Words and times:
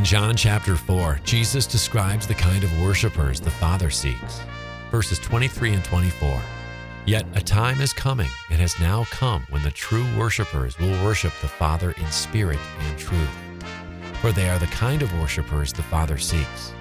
In 0.00 0.06
John 0.06 0.34
chapter 0.34 0.76
4, 0.76 1.20
Jesus 1.24 1.66
describes 1.66 2.26
the 2.26 2.32
kind 2.32 2.64
of 2.64 2.80
worshipers 2.80 3.38
the 3.38 3.50
Father 3.50 3.90
seeks. 3.90 4.40
Verses 4.90 5.18
23 5.18 5.74
and 5.74 5.84
24. 5.84 6.40
Yet 7.04 7.26
a 7.34 7.40
time 7.42 7.82
is 7.82 7.92
coming 7.92 8.30
and 8.48 8.58
has 8.62 8.80
now 8.80 9.04
come 9.10 9.44
when 9.50 9.62
the 9.62 9.70
true 9.70 10.06
worshipers 10.16 10.78
will 10.78 11.04
worship 11.04 11.34
the 11.42 11.48
Father 11.48 11.90
in 11.98 12.06
spirit 12.10 12.58
and 12.78 12.98
truth. 12.98 13.28
For 14.22 14.32
they 14.32 14.48
are 14.48 14.58
the 14.58 14.68
kind 14.68 15.02
of 15.02 15.12
worshipers 15.20 15.70
the 15.70 15.82
Father 15.82 16.16
seeks. 16.16 16.72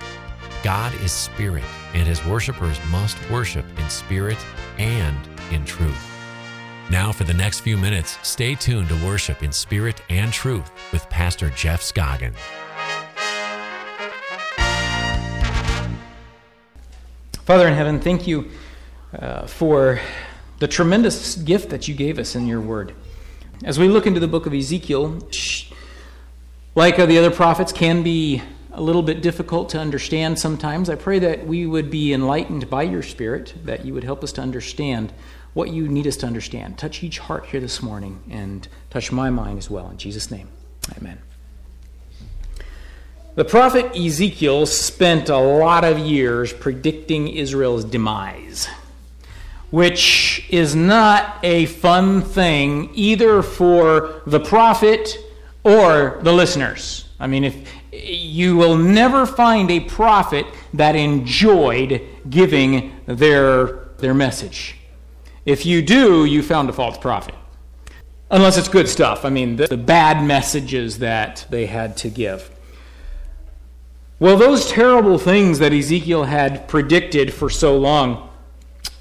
God 0.63 0.93
is 1.01 1.11
spirit, 1.11 1.65
and 1.93 2.07
his 2.07 2.25
worshipers 2.25 2.79
must 2.89 3.17
worship 3.29 3.65
in 3.77 3.89
spirit 3.89 4.37
and 4.77 5.17
in 5.51 5.65
truth. 5.65 6.09
Now, 6.89 7.11
for 7.11 7.25
the 7.25 7.33
next 7.33 7.59
few 7.59 7.75
minutes, 7.75 8.17
stay 8.23 8.55
tuned 8.55 8.87
to 8.87 9.05
worship 9.05 9.43
in 9.43 9.51
spirit 9.51 10.01
and 10.07 10.31
truth 10.31 10.71
with 10.93 11.09
Pastor 11.09 11.49
Jeff 11.49 11.81
Scoggins. 11.81 12.37
Father 17.49 17.67
in 17.67 17.73
heaven, 17.73 17.99
thank 17.99 18.27
you 18.27 18.51
uh, 19.11 19.47
for 19.47 19.99
the 20.59 20.67
tremendous 20.67 21.35
gift 21.35 21.71
that 21.71 21.87
you 21.87 21.95
gave 21.95 22.19
us 22.19 22.35
in 22.35 22.45
your 22.45 22.61
word. 22.61 22.93
As 23.63 23.79
we 23.79 23.87
look 23.87 24.05
into 24.05 24.19
the 24.19 24.27
book 24.27 24.45
of 24.45 24.53
Ezekiel, 24.53 25.17
like 26.75 26.97
the 26.97 27.17
other 27.17 27.31
prophets, 27.31 27.73
can 27.73 28.03
be 28.03 28.43
a 28.71 28.79
little 28.79 29.01
bit 29.01 29.23
difficult 29.23 29.69
to 29.69 29.79
understand 29.79 30.37
sometimes. 30.37 30.91
I 30.91 30.95
pray 30.95 31.17
that 31.17 31.47
we 31.47 31.65
would 31.65 31.89
be 31.89 32.13
enlightened 32.13 32.69
by 32.69 32.83
your 32.83 33.01
Spirit, 33.01 33.55
that 33.65 33.83
you 33.83 33.95
would 33.95 34.03
help 34.03 34.23
us 34.23 34.31
to 34.33 34.41
understand 34.41 35.11
what 35.55 35.71
you 35.71 35.87
need 35.87 36.05
us 36.05 36.17
to 36.17 36.27
understand. 36.27 36.77
Touch 36.77 37.01
each 37.01 37.17
heart 37.17 37.47
here 37.47 37.59
this 37.59 37.81
morning 37.81 38.21
and 38.29 38.67
touch 38.91 39.11
my 39.11 39.31
mind 39.31 39.57
as 39.57 39.71
well. 39.71 39.89
In 39.89 39.97
Jesus' 39.97 40.29
name, 40.29 40.49
amen. 40.95 41.17
The 43.39 43.45
prophet 43.45 43.95
Ezekiel 43.95 44.65
spent 44.65 45.29
a 45.29 45.37
lot 45.37 45.85
of 45.85 45.97
years 45.97 46.51
predicting 46.51 47.29
Israel's 47.29 47.85
demise, 47.85 48.67
which 49.69 50.45
is 50.49 50.75
not 50.75 51.37
a 51.41 51.67
fun 51.67 52.21
thing 52.21 52.89
either 52.93 53.41
for 53.41 54.23
the 54.27 54.41
prophet 54.41 55.17
or 55.63 56.19
the 56.21 56.33
listeners. 56.33 57.07
I 57.17 57.27
mean, 57.27 57.45
if 57.45 57.55
you 57.93 58.57
will 58.57 58.75
never 58.75 59.25
find 59.25 59.71
a 59.71 59.79
prophet 59.79 60.45
that 60.73 60.97
enjoyed 60.97 62.01
giving 62.29 62.99
their, 63.05 63.67
their 63.99 64.13
message. 64.13 64.75
If 65.45 65.65
you 65.65 65.81
do, 65.81 66.25
you 66.25 66.43
found 66.43 66.69
a 66.69 66.73
false 66.73 66.97
prophet. 66.97 67.35
Unless 68.29 68.57
it's 68.57 68.67
good 68.67 68.89
stuff. 68.89 69.23
I 69.23 69.29
mean, 69.29 69.55
the, 69.55 69.67
the 69.67 69.77
bad 69.77 70.25
messages 70.25 70.99
that 70.99 71.47
they 71.49 71.67
had 71.67 71.95
to 71.99 72.09
give. 72.09 72.51
Well, 74.21 74.35
those 74.35 74.69
terrible 74.69 75.17
things 75.17 75.59
that 75.59 75.71
Ezekiel 75.71 76.25
had 76.25 76.67
predicted 76.67 77.33
for 77.33 77.49
so 77.49 77.77
long 77.77 78.29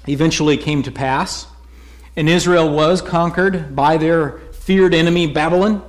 eventually 0.07 0.55
came 0.55 0.81
to 0.83 0.93
pass, 0.93 1.45
and 2.15 2.29
Israel 2.29 2.71
was 2.71 3.01
conquered 3.01 3.75
by 3.75 3.97
their 3.97 4.39
feared 4.53 4.93
enemy, 4.93 5.27
Babylon, 5.27 5.83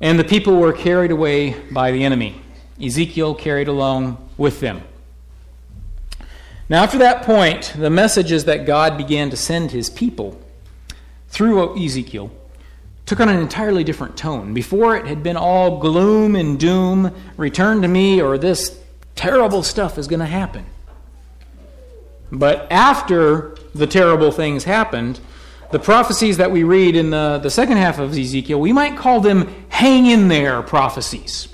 and 0.00 0.18
the 0.18 0.24
people 0.24 0.56
were 0.56 0.72
carried 0.72 1.12
away 1.12 1.54
by 1.70 1.92
the 1.92 2.02
enemy. 2.02 2.42
Ezekiel 2.82 3.36
carried 3.36 3.68
along 3.68 4.28
with 4.36 4.58
them. 4.58 4.82
Now, 6.68 6.82
after 6.82 6.98
that 6.98 7.22
point, 7.22 7.72
the 7.76 7.88
messages 7.88 8.46
that 8.46 8.66
God 8.66 8.98
began 8.98 9.30
to 9.30 9.36
send 9.36 9.70
his 9.70 9.88
people 9.88 10.40
through 11.28 11.80
Ezekiel 11.80 12.32
took 13.08 13.20
on 13.20 13.30
an 13.30 13.40
entirely 13.40 13.84
different 13.84 14.18
tone. 14.18 14.52
Before 14.52 14.94
it 14.94 15.06
had 15.06 15.22
been 15.22 15.36
all 15.36 15.78
gloom 15.78 16.36
and 16.36 16.60
doom, 16.60 17.14
return 17.38 17.80
to 17.80 17.88
me, 17.88 18.20
or 18.20 18.36
this 18.36 18.78
terrible 19.16 19.62
stuff 19.62 19.96
is 19.96 20.06
going 20.06 20.20
to 20.20 20.26
happen. 20.26 20.66
But 22.30 22.70
after 22.70 23.56
the 23.74 23.86
terrible 23.86 24.30
things 24.30 24.64
happened, 24.64 25.20
the 25.70 25.78
prophecies 25.78 26.36
that 26.36 26.50
we 26.50 26.64
read 26.64 26.94
in 26.94 27.08
the, 27.08 27.40
the 27.42 27.50
second 27.50 27.78
half 27.78 27.98
of 27.98 28.16
Ezekiel, 28.16 28.60
we 28.60 28.74
might 28.74 28.98
call 28.98 29.20
them 29.20 29.54
hang 29.70 30.04
in 30.04 30.28
there 30.28 30.60
prophecies. 30.60 31.48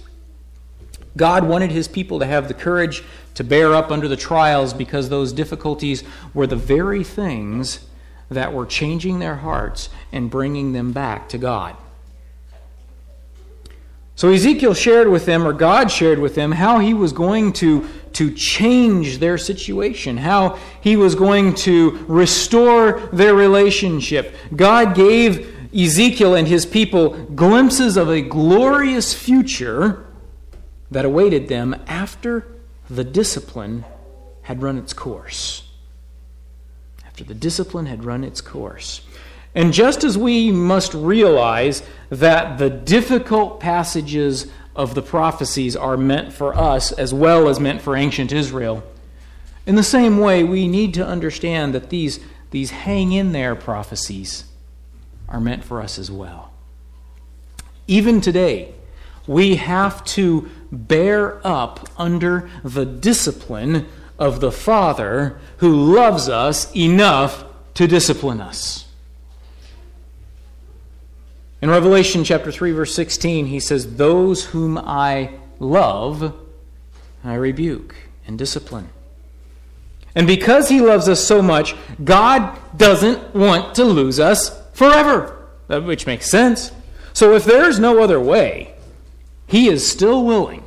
God 1.16 1.44
wanted 1.44 1.70
his 1.70 1.86
people 1.86 2.18
to 2.18 2.26
have 2.26 2.48
the 2.48 2.54
courage 2.54 3.04
to 3.34 3.44
bear 3.44 3.76
up 3.76 3.92
under 3.92 4.08
the 4.08 4.16
trials 4.16 4.74
because 4.74 5.08
those 5.08 5.32
difficulties 5.32 6.02
were 6.34 6.48
the 6.48 6.56
very 6.56 7.04
things 7.04 7.86
that 8.30 8.52
were 8.52 8.66
changing 8.66 9.18
their 9.18 9.36
hearts 9.36 9.88
and 10.12 10.30
bringing 10.30 10.72
them 10.72 10.92
back 10.92 11.28
to 11.30 11.38
God. 11.38 11.76
So 14.16 14.30
Ezekiel 14.30 14.74
shared 14.74 15.08
with 15.08 15.26
them, 15.26 15.46
or 15.46 15.52
God 15.52 15.90
shared 15.90 16.20
with 16.20 16.36
them, 16.36 16.52
how 16.52 16.78
he 16.78 16.94
was 16.94 17.12
going 17.12 17.52
to, 17.54 17.88
to 18.12 18.32
change 18.32 19.18
their 19.18 19.36
situation, 19.36 20.16
how 20.16 20.58
he 20.80 20.94
was 20.96 21.16
going 21.16 21.54
to 21.56 22.04
restore 22.06 23.00
their 23.12 23.34
relationship. 23.34 24.36
God 24.54 24.94
gave 24.94 25.52
Ezekiel 25.74 26.34
and 26.34 26.46
his 26.46 26.64
people 26.64 27.10
glimpses 27.34 27.96
of 27.96 28.08
a 28.08 28.20
glorious 28.20 29.12
future 29.12 30.06
that 30.92 31.04
awaited 31.04 31.48
them 31.48 31.74
after 31.88 32.46
the 32.88 33.02
discipline 33.02 33.84
had 34.42 34.62
run 34.62 34.78
its 34.78 34.92
course 34.92 35.64
after 37.14 37.22
the 37.22 37.32
discipline 37.32 37.86
had 37.86 38.04
run 38.04 38.24
its 38.24 38.40
course. 38.40 39.00
And 39.54 39.72
just 39.72 40.02
as 40.02 40.18
we 40.18 40.50
must 40.50 40.92
realize 40.94 41.84
that 42.10 42.58
the 42.58 42.68
difficult 42.68 43.60
passages 43.60 44.48
of 44.74 44.96
the 44.96 45.02
prophecies 45.02 45.76
are 45.76 45.96
meant 45.96 46.32
for 46.32 46.58
us 46.58 46.90
as 46.90 47.14
well 47.14 47.48
as 47.48 47.60
meant 47.60 47.80
for 47.80 47.94
ancient 47.94 48.32
Israel, 48.32 48.82
in 49.64 49.76
the 49.76 49.84
same 49.84 50.18
way, 50.18 50.42
we 50.42 50.66
need 50.66 50.92
to 50.94 51.06
understand 51.06 51.72
that 51.72 51.88
these, 51.88 52.18
these 52.50 52.72
hang 52.72 53.12
in 53.12 53.30
there 53.30 53.54
prophecies 53.54 54.46
are 55.28 55.38
meant 55.38 55.62
for 55.62 55.80
us 55.80 56.00
as 56.00 56.10
well. 56.10 56.52
Even 57.86 58.20
today, 58.20 58.74
we 59.28 59.54
have 59.54 60.04
to 60.04 60.50
bear 60.72 61.40
up 61.46 61.88
under 61.96 62.50
the 62.64 62.84
discipline 62.84 63.86
of 64.18 64.40
the 64.40 64.52
Father 64.52 65.38
who 65.58 65.94
loves 65.94 66.28
us 66.28 66.74
enough 66.74 67.44
to 67.74 67.86
discipline 67.86 68.40
us. 68.40 68.86
In 71.60 71.70
Revelation 71.70 72.24
chapter 72.24 72.52
3 72.52 72.72
verse 72.72 72.94
16 72.94 73.46
he 73.46 73.60
says 73.60 73.96
those 73.96 74.46
whom 74.46 74.78
I 74.78 75.34
love 75.58 76.34
I 77.24 77.34
rebuke 77.34 77.94
and 78.26 78.38
discipline. 78.38 78.88
And 80.14 80.26
because 80.26 80.68
he 80.68 80.80
loves 80.80 81.08
us 81.08 81.24
so 81.24 81.42
much, 81.42 81.74
God 82.02 82.58
doesn't 82.76 83.34
want 83.34 83.74
to 83.76 83.84
lose 83.84 84.20
us 84.20 84.60
forever, 84.72 85.46
which 85.68 86.06
makes 86.06 86.30
sense. 86.30 86.70
So 87.12 87.34
if 87.34 87.44
there's 87.44 87.78
no 87.78 88.02
other 88.02 88.20
way, 88.20 88.74
he 89.46 89.68
is 89.68 89.88
still 89.88 90.24
willing 90.24 90.63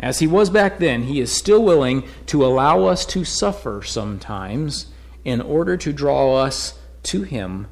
as 0.00 0.18
he 0.18 0.26
was 0.26 0.48
back 0.48 0.78
then, 0.78 1.04
he 1.04 1.20
is 1.20 1.30
still 1.30 1.62
willing 1.62 2.04
to 2.26 2.44
allow 2.44 2.84
us 2.84 3.04
to 3.06 3.24
suffer 3.24 3.82
sometimes 3.82 4.86
in 5.24 5.42
order 5.42 5.76
to 5.76 5.92
draw 5.92 6.36
us 6.36 6.78
to 7.02 7.22
him 7.22 7.66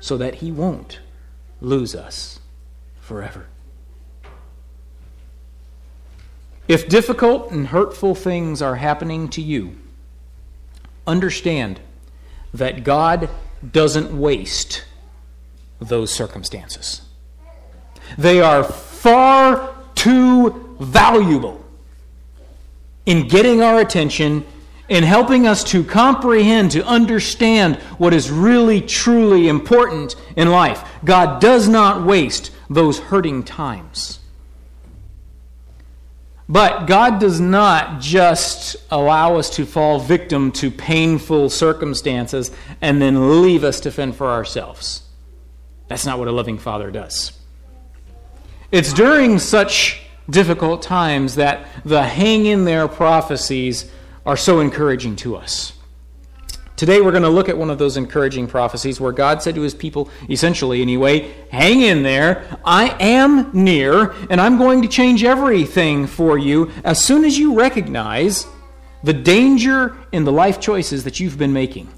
so 0.00 0.16
that 0.16 0.36
he 0.36 0.50
won't 0.50 1.00
lose 1.60 1.94
us 1.94 2.40
forever. 2.98 3.46
If 6.66 6.88
difficult 6.88 7.50
and 7.50 7.66
hurtful 7.66 8.14
things 8.14 8.62
are 8.62 8.76
happening 8.76 9.28
to 9.30 9.42
you, 9.42 9.76
understand 11.06 11.80
that 12.54 12.84
God 12.84 13.28
doesn't 13.70 14.18
waste 14.18 14.84
those 15.78 16.10
circumstances. 16.10 17.02
They 18.16 18.40
are 18.40 18.64
far 18.64 19.74
too 19.94 20.76
valuable 20.80 21.59
in 23.10 23.26
getting 23.26 23.60
our 23.60 23.80
attention 23.80 24.46
in 24.88 25.02
helping 25.02 25.44
us 25.44 25.64
to 25.64 25.82
comprehend, 25.82 26.70
to 26.70 26.84
understand 26.86 27.74
what 27.98 28.14
is 28.14 28.30
really, 28.30 28.80
truly 28.80 29.48
important 29.48 30.14
in 30.36 30.48
life. 30.48 30.88
God 31.04 31.40
does 31.40 31.68
not 31.68 32.04
waste 32.04 32.52
those 32.68 33.00
hurting 33.00 33.42
times. 33.42 34.20
But 36.48 36.86
God 36.86 37.18
does 37.18 37.40
not 37.40 38.00
just 38.00 38.76
allow 38.92 39.36
us 39.36 39.50
to 39.50 39.66
fall 39.66 39.98
victim 39.98 40.52
to 40.52 40.70
painful 40.70 41.50
circumstances 41.50 42.52
and 42.80 43.02
then 43.02 43.42
leave 43.42 43.64
us 43.64 43.80
to 43.80 43.90
fend 43.90 44.14
for 44.14 44.28
ourselves. 44.28 45.02
That's 45.88 46.06
not 46.06 46.20
what 46.20 46.28
a 46.28 46.32
loving 46.32 46.58
Father 46.58 46.92
does. 46.92 47.32
It's 48.70 48.92
during 48.92 49.40
such 49.40 50.00
difficult 50.30 50.82
times 50.82 51.34
that 51.34 51.66
the 51.84 52.02
hang 52.02 52.46
in 52.46 52.64
there 52.64 52.88
prophecies 52.88 53.90
are 54.24 54.36
so 54.36 54.60
encouraging 54.60 55.16
to 55.16 55.36
us. 55.36 55.72
Today 56.76 57.02
we're 57.02 57.10
going 57.10 57.24
to 57.24 57.28
look 57.28 57.50
at 57.50 57.58
one 57.58 57.68
of 57.68 57.78
those 57.78 57.98
encouraging 57.98 58.46
prophecies 58.46 58.98
where 58.98 59.12
God 59.12 59.42
said 59.42 59.54
to 59.54 59.60
his 59.60 59.74
people, 59.74 60.08
essentially 60.30 60.80
anyway, 60.80 61.30
hang 61.50 61.82
in 61.82 62.02
there. 62.02 62.58
I 62.64 62.96
am 62.98 63.50
near, 63.52 64.12
and 64.30 64.40
I'm 64.40 64.56
going 64.56 64.80
to 64.80 64.88
change 64.88 65.22
everything 65.22 66.06
for 66.06 66.38
you 66.38 66.70
as 66.82 66.98
soon 67.04 67.26
as 67.26 67.38
you 67.38 67.54
recognize 67.54 68.46
the 69.02 69.12
danger 69.12 69.94
in 70.10 70.24
the 70.24 70.32
life 70.32 70.58
choices 70.58 71.04
that 71.04 71.20
you've 71.20 71.36
been 71.36 71.52
making. 71.52 71.88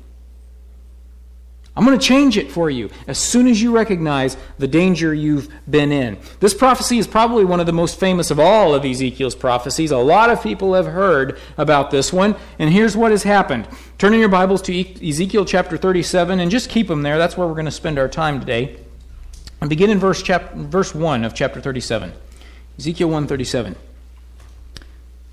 I'm 1.74 1.86
going 1.86 1.98
to 1.98 2.04
change 2.04 2.36
it 2.36 2.52
for 2.52 2.68
you 2.68 2.90
as 3.06 3.16
soon 3.16 3.46
as 3.46 3.62
you 3.62 3.74
recognize 3.74 4.36
the 4.58 4.68
danger 4.68 5.14
you've 5.14 5.48
been 5.70 5.90
in. 5.90 6.18
This 6.38 6.52
prophecy 6.52 6.98
is 6.98 7.06
probably 7.06 7.46
one 7.46 7.60
of 7.60 7.66
the 7.66 7.72
most 7.72 7.98
famous 7.98 8.30
of 8.30 8.38
all 8.38 8.74
of 8.74 8.84
Ezekiel's 8.84 9.34
prophecies. 9.34 9.90
A 9.90 9.96
lot 9.96 10.28
of 10.28 10.42
people 10.42 10.74
have 10.74 10.84
heard 10.84 11.38
about 11.56 11.90
this 11.90 12.12
one, 12.12 12.36
and 12.58 12.70
here's 12.70 12.94
what 12.94 13.10
has 13.10 13.22
happened. 13.22 13.66
Turn 13.96 14.12
in 14.12 14.20
your 14.20 14.28
Bibles 14.28 14.60
to 14.62 15.08
Ezekiel 15.08 15.46
chapter 15.46 15.78
37 15.78 16.40
and 16.40 16.50
just 16.50 16.68
keep 16.68 16.88
them 16.88 17.00
there. 17.00 17.16
That's 17.16 17.38
where 17.38 17.46
we're 17.46 17.54
going 17.54 17.64
to 17.64 17.70
spend 17.70 17.98
our 17.98 18.08
time 18.08 18.38
today. 18.38 18.78
And 19.62 19.70
begin 19.70 19.88
in 19.88 19.98
verse, 19.98 20.22
chap- 20.22 20.52
verse 20.52 20.94
1 20.94 21.24
of 21.24 21.34
chapter 21.34 21.58
37. 21.58 22.12
Ezekiel 22.78 23.08
137. 23.08 23.76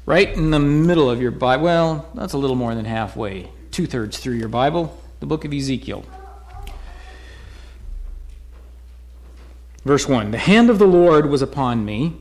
Right 0.05 0.33
in 0.33 0.51
the 0.51 0.59
middle 0.59 1.09
of 1.09 1.21
your 1.21 1.31
Bible. 1.31 1.63
Well, 1.63 2.09
that's 2.13 2.33
a 2.33 2.37
little 2.37 2.55
more 2.55 2.75
than 2.75 2.85
halfway, 2.85 3.51
two 3.71 3.87
thirds 3.87 4.19
through 4.19 4.35
your 4.35 4.47
Bible, 4.47 4.97
the 5.19 5.25
book 5.25 5.43
of 5.43 5.53
Ezekiel. 5.53 6.05
Verse 9.89 10.07
1 10.07 10.29
The 10.29 10.37
hand 10.37 10.69
of 10.69 10.77
the 10.77 10.85
Lord 10.85 11.31
was 11.31 11.41
upon 11.41 11.83
me, 11.83 12.15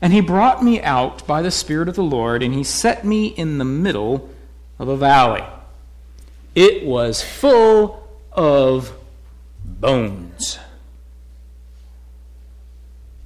and 0.00 0.12
he 0.12 0.20
brought 0.20 0.64
me 0.64 0.82
out 0.82 1.24
by 1.24 1.40
the 1.40 1.52
Spirit 1.52 1.88
of 1.88 1.94
the 1.94 2.02
Lord, 2.02 2.42
and 2.42 2.52
he 2.52 2.64
set 2.64 3.04
me 3.04 3.28
in 3.28 3.58
the 3.58 3.64
middle 3.64 4.28
of 4.76 4.88
a 4.88 4.96
valley. 4.96 5.44
It 6.56 6.84
was 6.84 7.22
full 7.22 8.08
of 8.32 8.92
bones. 9.64 10.58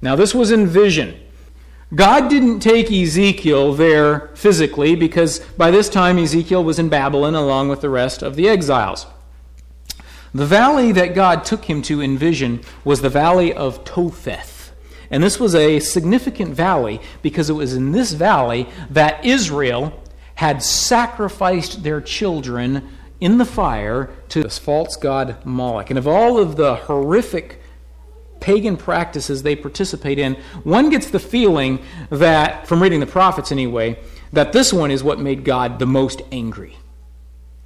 Now, 0.02 0.14
this 0.14 0.34
was 0.34 0.50
in 0.50 0.66
vision. 0.66 1.18
God 1.94 2.28
didn't 2.28 2.60
take 2.60 2.92
Ezekiel 2.92 3.72
there 3.72 4.28
physically 4.34 4.94
because 4.94 5.38
by 5.56 5.70
this 5.70 5.88
time 5.88 6.18
Ezekiel 6.18 6.62
was 6.62 6.78
in 6.78 6.90
Babylon 6.90 7.34
along 7.34 7.70
with 7.70 7.80
the 7.80 7.88
rest 7.88 8.22
of 8.22 8.36
the 8.36 8.46
exiles. 8.46 9.06
The 10.34 10.46
valley 10.46 10.90
that 10.90 11.14
God 11.14 11.44
took 11.44 11.66
him 11.66 11.80
to 11.82 12.00
in 12.00 12.18
vision 12.18 12.60
was 12.84 13.00
the 13.00 13.08
valley 13.08 13.52
of 13.52 13.84
Topheth. 13.84 14.72
And 15.08 15.22
this 15.22 15.38
was 15.38 15.54
a 15.54 15.78
significant 15.78 16.54
valley 16.54 17.00
because 17.22 17.48
it 17.48 17.52
was 17.52 17.74
in 17.74 17.92
this 17.92 18.12
valley 18.12 18.68
that 18.90 19.24
Israel 19.24 20.02
had 20.34 20.60
sacrificed 20.60 21.84
their 21.84 22.00
children 22.00 22.88
in 23.20 23.38
the 23.38 23.44
fire 23.44 24.10
to 24.30 24.42
this 24.42 24.58
false 24.58 24.96
god 24.96 25.36
Moloch. 25.46 25.90
And 25.90 25.98
of 25.98 26.08
all 26.08 26.38
of 26.38 26.56
the 26.56 26.74
horrific 26.74 27.62
pagan 28.40 28.76
practices 28.76 29.44
they 29.44 29.54
participate 29.54 30.18
in, 30.18 30.34
one 30.64 30.90
gets 30.90 31.10
the 31.10 31.20
feeling 31.20 31.78
that, 32.10 32.66
from 32.66 32.82
reading 32.82 32.98
the 32.98 33.06
prophets 33.06 33.52
anyway, 33.52 33.96
that 34.32 34.52
this 34.52 34.72
one 34.72 34.90
is 34.90 35.04
what 35.04 35.20
made 35.20 35.44
God 35.44 35.78
the 35.78 35.86
most 35.86 36.22
angry. 36.32 36.76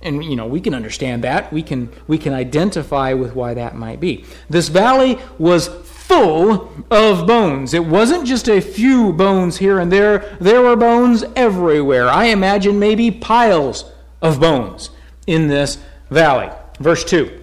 And 0.01 0.25
you 0.25 0.37
know, 0.37 0.47
we 0.47 0.61
can 0.61 0.75
understand 0.75 1.25
that. 1.25 1.53
We 1.53 1.63
can 1.63 1.91
we 2.07 2.19
can 2.19 2.33
identify 2.33 3.13
with 3.15 3.35
why 3.35 3.55
that 3.55 3.75
might 3.75 4.01
be. 4.01 4.25
This 4.49 4.69
valley 4.69 5.19
was 5.39 5.69
full 5.69 6.73
of 6.91 7.27
bones. 7.27 7.75
It 7.75 7.85
wasn't 7.85 8.27
just 8.27 8.49
a 8.49 8.61
few 8.61 9.13
bones 9.13 9.59
here 9.59 9.79
and 9.79 9.93
there. 9.93 10.37
There 10.41 10.63
were 10.63 10.77
bones 10.77 11.25
everywhere. 11.37 12.09
I 12.09 12.27
imagine 12.27 12.79
maybe 12.79 13.11
piles 13.11 13.85
of 14.23 14.41
bones 14.41 14.91
in 15.27 15.49
this 15.49 15.79
valley. 16.11 16.51
Verse 16.81 17.05
2. 17.05 17.43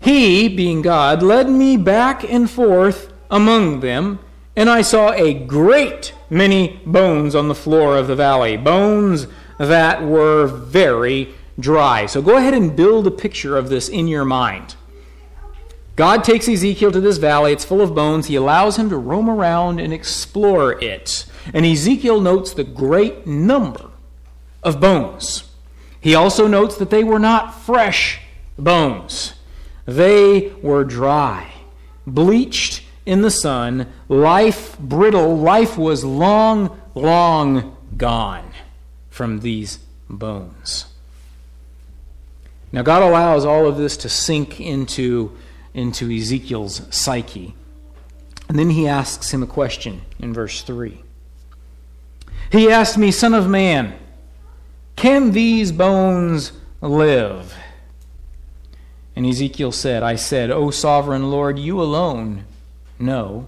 He, 0.00 0.48
being 0.48 0.82
God, 0.82 1.22
led 1.22 1.48
me 1.48 1.78
back 1.78 2.24
and 2.24 2.50
forth 2.50 3.10
among 3.30 3.80
them, 3.80 4.18
and 4.54 4.68
I 4.68 4.82
saw 4.82 5.12
a 5.12 5.32
great 5.32 6.12
many 6.28 6.82
bones 6.84 7.34
on 7.34 7.48
the 7.48 7.54
floor 7.54 7.96
of 7.96 8.06
the 8.06 8.14
valley. 8.14 8.58
Bones 8.58 9.26
that 9.58 10.02
were 10.02 10.46
very 10.46 11.34
dry. 11.58 12.06
So 12.06 12.20
go 12.22 12.36
ahead 12.36 12.54
and 12.54 12.74
build 12.74 13.06
a 13.06 13.10
picture 13.10 13.56
of 13.56 13.68
this 13.68 13.88
in 13.88 14.08
your 14.08 14.24
mind. 14.24 14.76
God 15.96 16.24
takes 16.24 16.48
Ezekiel 16.48 16.90
to 16.90 17.00
this 17.00 17.18
valley. 17.18 17.52
It's 17.52 17.64
full 17.64 17.80
of 17.80 17.94
bones. 17.94 18.26
He 18.26 18.34
allows 18.34 18.76
him 18.76 18.90
to 18.90 18.96
roam 18.96 19.30
around 19.30 19.78
and 19.78 19.92
explore 19.92 20.82
it. 20.82 21.26
And 21.52 21.64
Ezekiel 21.64 22.20
notes 22.20 22.52
the 22.52 22.64
great 22.64 23.26
number 23.26 23.90
of 24.62 24.80
bones. 24.80 25.44
He 26.00 26.14
also 26.14 26.48
notes 26.48 26.76
that 26.76 26.90
they 26.90 27.04
were 27.04 27.18
not 27.18 27.54
fresh 27.54 28.20
bones, 28.58 29.34
they 29.86 30.52
were 30.62 30.84
dry, 30.84 31.52
bleached 32.06 32.82
in 33.06 33.22
the 33.22 33.30
sun, 33.30 33.86
life 34.08 34.78
brittle. 34.78 35.36
Life 35.36 35.78
was 35.78 36.04
long, 36.04 36.78
long 36.94 37.76
gone 37.96 38.53
from 39.14 39.38
these 39.38 39.78
bones. 40.10 40.86
Now, 42.72 42.82
God 42.82 43.00
allows 43.00 43.44
all 43.44 43.68
of 43.68 43.76
this 43.76 43.96
to 43.98 44.08
sink 44.08 44.60
into, 44.60 45.30
into 45.72 46.10
Ezekiel's 46.10 46.82
psyche. 46.92 47.54
And 48.48 48.58
then 48.58 48.70
he 48.70 48.88
asks 48.88 49.32
him 49.32 49.40
a 49.40 49.46
question 49.46 50.02
in 50.18 50.34
verse 50.34 50.62
3. 50.62 51.00
He 52.50 52.68
asked 52.68 52.98
me, 52.98 53.12
Son 53.12 53.34
of 53.34 53.48
man, 53.48 53.96
can 54.96 55.30
these 55.30 55.70
bones 55.70 56.50
live? 56.80 57.54
And 59.14 59.24
Ezekiel 59.24 59.70
said, 59.70 60.02
I 60.02 60.16
said, 60.16 60.50
O 60.50 60.72
sovereign 60.72 61.30
Lord, 61.30 61.56
you 61.56 61.80
alone 61.80 62.46
know. 62.98 63.46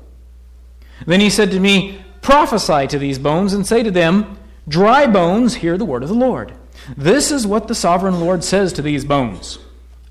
Then 1.04 1.18
he 1.18 1.28
said 1.28 1.50
to 1.50 1.58
me, 1.58 2.04
Prophesy 2.22 2.86
to 2.86 3.00
these 3.00 3.18
bones 3.18 3.52
and 3.52 3.66
say 3.66 3.82
to 3.82 3.90
them, 3.90 4.38
Dry 4.68 5.06
bones, 5.06 5.56
hear 5.56 5.78
the 5.78 5.84
word 5.84 6.02
of 6.02 6.08
the 6.08 6.14
Lord. 6.14 6.52
This 6.96 7.30
is 7.30 7.46
what 7.46 7.68
the 7.68 7.74
sovereign 7.74 8.20
Lord 8.20 8.42
says 8.42 8.72
to 8.72 8.82
these 8.82 9.04
bones 9.04 9.60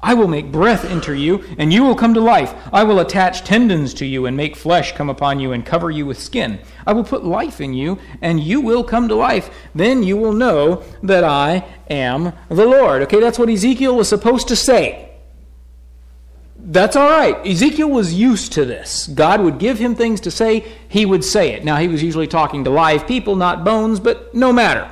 I 0.02 0.14
will 0.14 0.28
make 0.28 0.52
breath 0.52 0.86
enter 0.86 1.16
you, 1.16 1.44
and 1.58 1.74
you 1.74 1.84
will 1.84 1.96
come 1.96 2.14
to 2.14 2.22
life. 2.22 2.54
I 2.72 2.84
will 2.84 3.00
attach 3.00 3.44
tendons 3.44 3.94
to 3.96 4.06
you, 4.06 4.28
and 4.28 4.38
make 4.38 4.56
flesh 4.56 4.94
come 4.94 5.10
upon 5.10 5.40
you, 5.40 5.52
and 5.52 5.66
cover 5.66 5.90
you 5.90 6.06
with 6.06 6.20
skin. 6.20 6.60
I 6.86 6.94
will 6.94 7.04
put 7.04 7.26
life 7.26 7.60
in 7.60 7.74
you, 7.74 8.00
and 8.22 8.40
you 8.40 8.62
will 8.62 8.84
come 8.84 9.08
to 9.08 9.16
life. 9.16 9.50
Then 9.74 10.04
you 10.04 10.16
will 10.16 10.34
know 10.34 10.84
that 11.04 11.24
I 11.24 11.66
am 11.90 12.34
the 12.48 12.66
Lord. 12.66 13.02
Okay, 13.04 13.20
that's 13.20 13.40
what 13.40 13.50
Ezekiel 13.50 13.96
was 13.96 14.08
supposed 14.08 14.48
to 14.50 14.56
say. 14.56 15.15
That's 16.68 16.96
all 16.96 17.08
right. 17.08 17.46
Ezekiel 17.46 17.92
was 17.92 18.16
used 18.16 18.54
to 18.54 18.66
this. 18.66 19.06
God 19.06 19.40
would 19.42 19.60
give 19.60 19.78
him 19.78 19.94
things 19.94 20.22
to 20.22 20.32
say, 20.32 20.66
he 20.90 21.06
would 21.06 21.24
say 21.24 21.52
it. 21.52 21.64
Now, 21.64 21.76
he 21.78 21.88
was 21.88 22.02
usually 22.02 22.26
talking 22.26 22.64
to 22.64 22.72
live 22.72 23.06
people, 23.06 23.36
not 23.36 23.64
bones, 23.64 24.00
but 24.00 24.34
no 24.34 24.52
matter. 24.52 24.90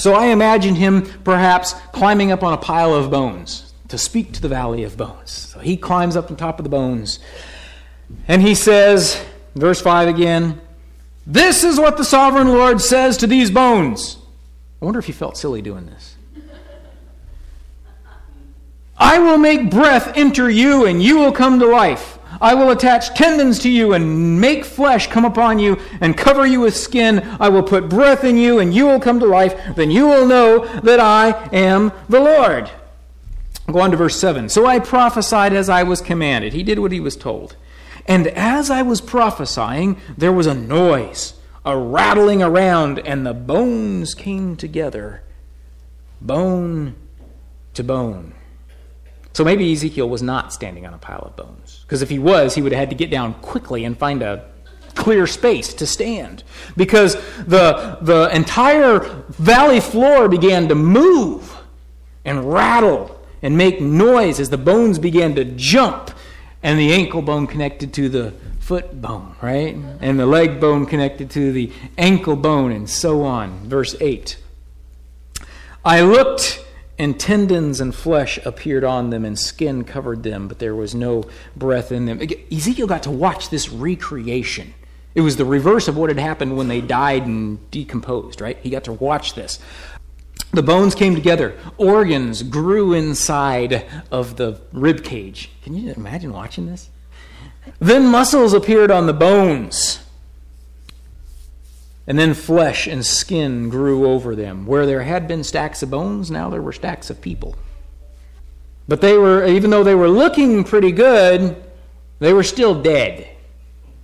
So 0.00 0.14
I 0.14 0.26
imagine 0.26 0.74
him 0.74 1.02
perhaps 1.22 1.74
climbing 1.92 2.32
up 2.32 2.42
on 2.42 2.52
a 2.52 2.56
pile 2.56 2.92
of 2.92 3.08
bones 3.08 3.72
to 3.86 3.96
speak 3.96 4.32
to 4.32 4.42
the 4.42 4.48
valley 4.48 4.82
of 4.82 4.96
bones. 4.96 5.30
So 5.30 5.60
he 5.60 5.76
climbs 5.76 6.16
up 6.16 6.28
on 6.28 6.36
top 6.36 6.58
of 6.58 6.64
the 6.64 6.70
bones. 6.70 7.20
And 8.26 8.42
he 8.42 8.56
says, 8.56 9.24
verse 9.54 9.80
5 9.80 10.08
again, 10.08 10.60
This 11.24 11.62
is 11.62 11.78
what 11.78 11.96
the 11.98 12.04
sovereign 12.04 12.48
Lord 12.48 12.80
says 12.80 13.16
to 13.18 13.28
these 13.28 13.52
bones. 13.52 14.18
I 14.82 14.84
wonder 14.84 14.98
if 14.98 15.06
he 15.06 15.12
felt 15.12 15.36
silly 15.36 15.62
doing 15.62 15.86
this. 15.86 16.16
I 18.98 19.18
will 19.18 19.38
make 19.38 19.70
breath 19.70 20.12
enter 20.16 20.50
you, 20.50 20.86
and 20.86 21.02
you 21.02 21.18
will 21.18 21.32
come 21.32 21.58
to 21.60 21.66
life. 21.66 22.18
I 22.40 22.54
will 22.54 22.70
attach 22.70 23.14
tendons 23.14 23.58
to 23.60 23.70
you 23.70 23.94
and 23.94 24.40
make 24.40 24.64
flesh 24.64 25.08
come 25.08 25.24
upon 25.24 25.58
you 25.58 25.78
and 26.00 26.16
cover 26.16 26.46
you 26.46 26.60
with 26.60 26.76
skin. 26.76 27.20
I 27.40 27.48
will 27.48 27.62
put 27.62 27.88
breath 27.88 28.24
in 28.24 28.36
you, 28.36 28.58
and 28.58 28.74
you 28.74 28.86
will 28.86 29.00
come 29.00 29.18
to 29.20 29.26
life. 29.26 29.74
Then 29.74 29.90
you 29.90 30.06
will 30.06 30.26
know 30.26 30.64
that 30.80 31.00
I 31.00 31.48
am 31.52 31.92
the 32.08 32.20
Lord. 32.20 32.70
Go 33.70 33.80
on 33.80 33.90
to 33.90 33.96
verse 33.96 34.18
7. 34.18 34.48
So 34.48 34.66
I 34.66 34.78
prophesied 34.78 35.52
as 35.52 35.68
I 35.68 35.82
was 35.82 36.00
commanded. 36.00 36.52
He 36.52 36.62
did 36.62 36.78
what 36.78 36.92
he 36.92 37.00
was 37.00 37.16
told. 37.16 37.56
And 38.06 38.26
as 38.28 38.70
I 38.70 38.82
was 38.82 39.02
prophesying, 39.02 40.00
there 40.16 40.32
was 40.32 40.46
a 40.46 40.54
noise, 40.54 41.34
a 41.64 41.76
rattling 41.76 42.42
around, 42.42 42.98
and 43.00 43.26
the 43.26 43.34
bones 43.34 44.14
came 44.14 44.56
together, 44.56 45.22
bone 46.20 46.94
to 47.74 47.84
bone. 47.84 48.32
So 49.32 49.44
maybe 49.44 49.72
Ezekiel 49.72 50.08
was 50.08 50.22
not 50.22 50.52
standing 50.52 50.86
on 50.86 50.94
a 50.94 50.98
pile 50.98 51.22
of 51.22 51.36
bones. 51.36 51.80
Because 51.82 52.02
if 52.02 52.10
he 52.10 52.18
was, 52.18 52.54
he 52.54 52.62
would 52.62 52.72
have 52.72 52.80
had 52.80 52.90
to 52.90 52.96
get 52.96 53.10
down 53.10 53.34
quickly 53.34 53.84
and 53.84 53.96
find 53.96 54.22
a 54.22 54.44
clear 54.94 55.26
space 55.26 55.72
to 55.74 55.86
stand. 55.86 56.42
Because 56.76 57.14
the, 57.46 57.98
the 58.00 58.34
entire 58.34 58.98
valley 59.28 59.80
floor 59.80 60.28
began 60.28 60.68
to 60.68 60.74
move 60.74 61.56
and 62.24 62.52
rattle 62.52 63.20
and 63.40 63.56
make 63.56 63.80
noise 63.80 64.40
as 64.40 64.50
the 64.50 64.58
bones 64.58 64.98
began 64.98 65.34
to 65.36 65.44
jump. 65.44 66.10
And 66.62 66.78
the 66.78 66.92
ankle 66.92 67.22
bone 67.22 67.46
connected 67.46 67.94
to 67.94 68.08
the 68.08 68.34
foot 68.58 69.00
bone, 69.00 69.34
right? 69.40 69.74
And 70.00 70.18
the 70.18 70.26
leg 70.26 70.60
bone 70.60 70.84
connected 70.84 71.30
to 71.30 71.52
the 71.52 71.72
ankle 71.96 72.36
bone, 72.36 72.72
and 72.72 72.90
so 72.90 73.22
on. 73.22 73.68
Verse 73.68 73.94
8. 74.00 74.36
I 75.84 76.02
looked 76.02 76.66
and 76.98 77.18
tendons 77.18 77.80
and 77.80 77.94
flesh 77.94 78.38
appeared 78.44 78.84
on 78.84 79.10
them, 79.10 79.24
and 79.24 79.38
skin 79.38 79.84
covered 79.84 80.22
them, 80.22 80.48
but 80.48 80.58
there 80.58 80.74
was 80.74 80.94
no 80.94 81.24
breath 81.54 81.92
in 81.92 82.06
them. 82.06 82.20
Ezekiel 82.52 82.86
got 82.86 83.04
to 83.04 83.10
watch 83.10 83.50
this 83.50 83.68
recreation. 83.68 84.74
It 85.14 85.20
was 85.20 85.36
the 85.36 85.44
reverse 85.44 85.88
of 85.88 85.96
what 85.96 86.10
had 86.10 86.18
happened 86.18 86.56
when 86.56 86.68
they 86.68 86.80
died 86.80 87.26
and 87.26 87.70
decomposed, 87.70 88.40
right? 88.40 88.58
He 88.62 88.70
got 88.70 88.84
to 88.84 88.92
watch 88.92 89.34
this. 89.34 89.58
The 90.52 90.62
bones 90.62 90.94
came 90.94 91.14
together, 91.14 91.56
organs 91.76 92.42
grew 92.42 92.94
inside 92.94 93.84
of 94.10 94.36
the 94.36 94.60
rib 94.72 95.04
cage. 95.04 95.50
Can 95.62 95.74
you 95.74 95.92
imagine 95.92 96.32
watching 96.32 96.66
this? 96.66 96.88
Then 97.78 98.06
muscles 98.06 98.54
appeared 98.54 98.90
on 98.90 99.06
the 99.06 99.12
bones. 99.12 100.00
And 102.08 102.18
then 102.18 102.32
flesh 102.32 102.86
and 102.86 103.04
skin 103.04 103.68
grew 103.68 104.06
over 104.06 104.34
them. 104.34 104.64
Where 104.64 104.86
there 104.86 105.02
had 105.02 105.28
been 105.28 105.44
stacks 105.44 105.82
of 105.82 105.90
bones, 105.90 106.30
now 106.30 106.48
there 106.48 106.62
were 106.62 106.72
stacks 106.72 107.10
of 107.10 107.20
people. 107.20 107.54
But 108.88 109.02
they 109.02 109.18
were, 109.18 109.44
even 109.46 109.68
though 109.68 109.84
they 109.84 109.94
were 109.94 110.08
looking 110.08 110.64
pretty 110.64 110.90
good, 110.90 111.62
they 112.18 112.32
were 112.32 112.42
still 112.42 112.80
dead, 112.80 113.28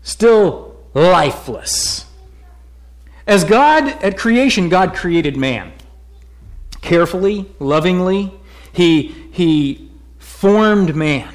still 0.02 0.76
lifeless. 0.92 2.04
As 3.26 3.42
God, 3.42 3.88
at 4.04 4.18
creation, 4.18 4.68
God 4.68 4.94
created 4.94 5.38
man. 5.38 5.73
Carefully, 6.82 7.46
lovingly, 7.58 8.30
He, 8.70 9.14
he 9.32 9.90
formed 10.18 10.94
man. 10.94 11.32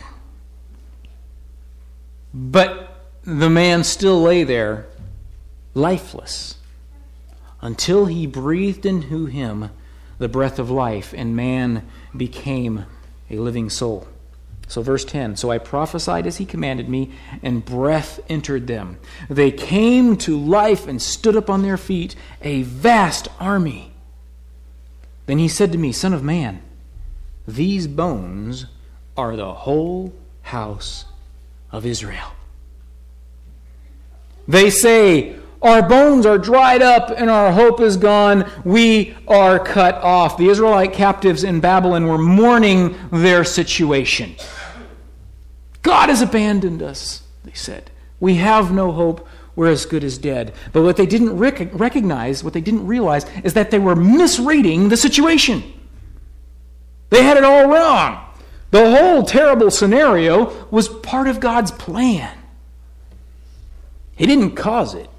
But 2.31 2.95
the 3.23 3.49
man 3.49 3.83
still 3.83 4.21
lay 4.21 4.43
there, 4.43 4.85
lifeless 5.73 6.58
until 7.61 8.05
he 8.05 8.25
breathed 8.27 8.85
into 8.85 9.25
him 9.25 9.69
the 10.17 10.29
breath 10.29 10.59
of 10.59 10.69
life, 10.69 11.13
and 11.15 11.35
man 11.35 11.87
became 12.15 12.85
a 13.29 13.37
living 13.37 13.69
soul. 13.69 14.07
So, 14.67 14.83
verse 14.83 15.03
10 15.03 15.35
So 15.35 15.49
I 15.49 15.57
prophesied 15.57 16.27
as 16.27 16.37
he 16.37 16.45
commanded 16.45 16.87
me, 16.87 17.11
and 17.41 17.65
breath 17.65 18.19
entered 18.29 18.67
them. 18.67 18.99
They 19.29 19.49
came 19.49 20.15
to 20.17 20.37
life 20.37 20.87
and 20.87 21.01
stood 21.01 21.35
up 21.35 21.49
on 21.49 21.63
their 21.63 21.77
feet, 21.77 22.15
a 22.41 22.61
vast 22.61 23.27
army. 23.39 23.91
Then 25.25 25.39
he 25.39 25.47
said 25.47 25.71
to 25.71 25.77
me, 25.77 25.91
Son 25.91 26.13
of 26.13 26.23
man, 26.23 26.61
these 27.47 27.87
bones 27.87 28.67
are 29.17 29.35
the 29.35 29.53
whole 29.53 30.13
house 30.43 31.05
of 31.71 31.85
Israel. 31.85 32.31
They 34.47 34.69
say, 34.69 35.38
our 35.61 35.87
bones 35.87 36.25
are 36.25 36.37
dried 36.37 36.81
up 36.81 37.09
and 37.09 37.29
our 37.29 37.51
hope 37.51 37.81
is 37.81 37.97
gone. 37.97 38.49
We 38.63 39.15
are 39.27 39.59
cut 39.59 39.95
off. 39.95 40.37
The 40.37 40.47
Israelite 40.47 40.93
captives 40.93 41.43
in 41.43 41.59
Babylon 41.59 42.07
were 42.07 42.17
mourning 42.17 42.97
their 43.11 43.43
situation. 43.43 44.35
God 45.81 46.09
has 46.09 46.21
abandoned 46.21 46.81
us, 46.81 47.23
they 47.43 47.53
said. 47.53 47.91
We 48.19 48.35
have 48.35 48.71
no 48.71 48.91
hope. 48.91 49.27
We're 49.55 49.71
as 49.71 49.85
good 49.85 50.05
as 50.05 50.17
dead. 50.17 50.53
But 50.71 50.83
what 50.83 50.95
they 50.95 51.05
didn't 51.05 51.37
rec- 51.37 51.73
recognize, 51.73 52.43
what 52.43 52.53
they 52.53 52.61
didn't 52.61 52.87
realize, 52.87 53.25
is 53.43 53.53
that 53.55 53.71
they 53.71 53.79
were 53.79 53.95
misreading 53.95 54.87
the 54.87 54.95
situation. 54.95 55.63
They 57.09 57.23
had 57.23 57.35
it 57.35 57.43
all 57.43 57.67
wrong. 57.67 58.25
The 58.71 58.95
whole 58.95 59.23
terrible 59.23 59.71
scenario 59.71 60.67
was 60.69 60.87
part 60.87 61.27
of 61.27 61.39
God's 61.41 61.71
plan. 61.71 62.37
He 64.15 64.25
didn't 64.25 64.55
cause 64.55 64.93
it. 64.93 65.09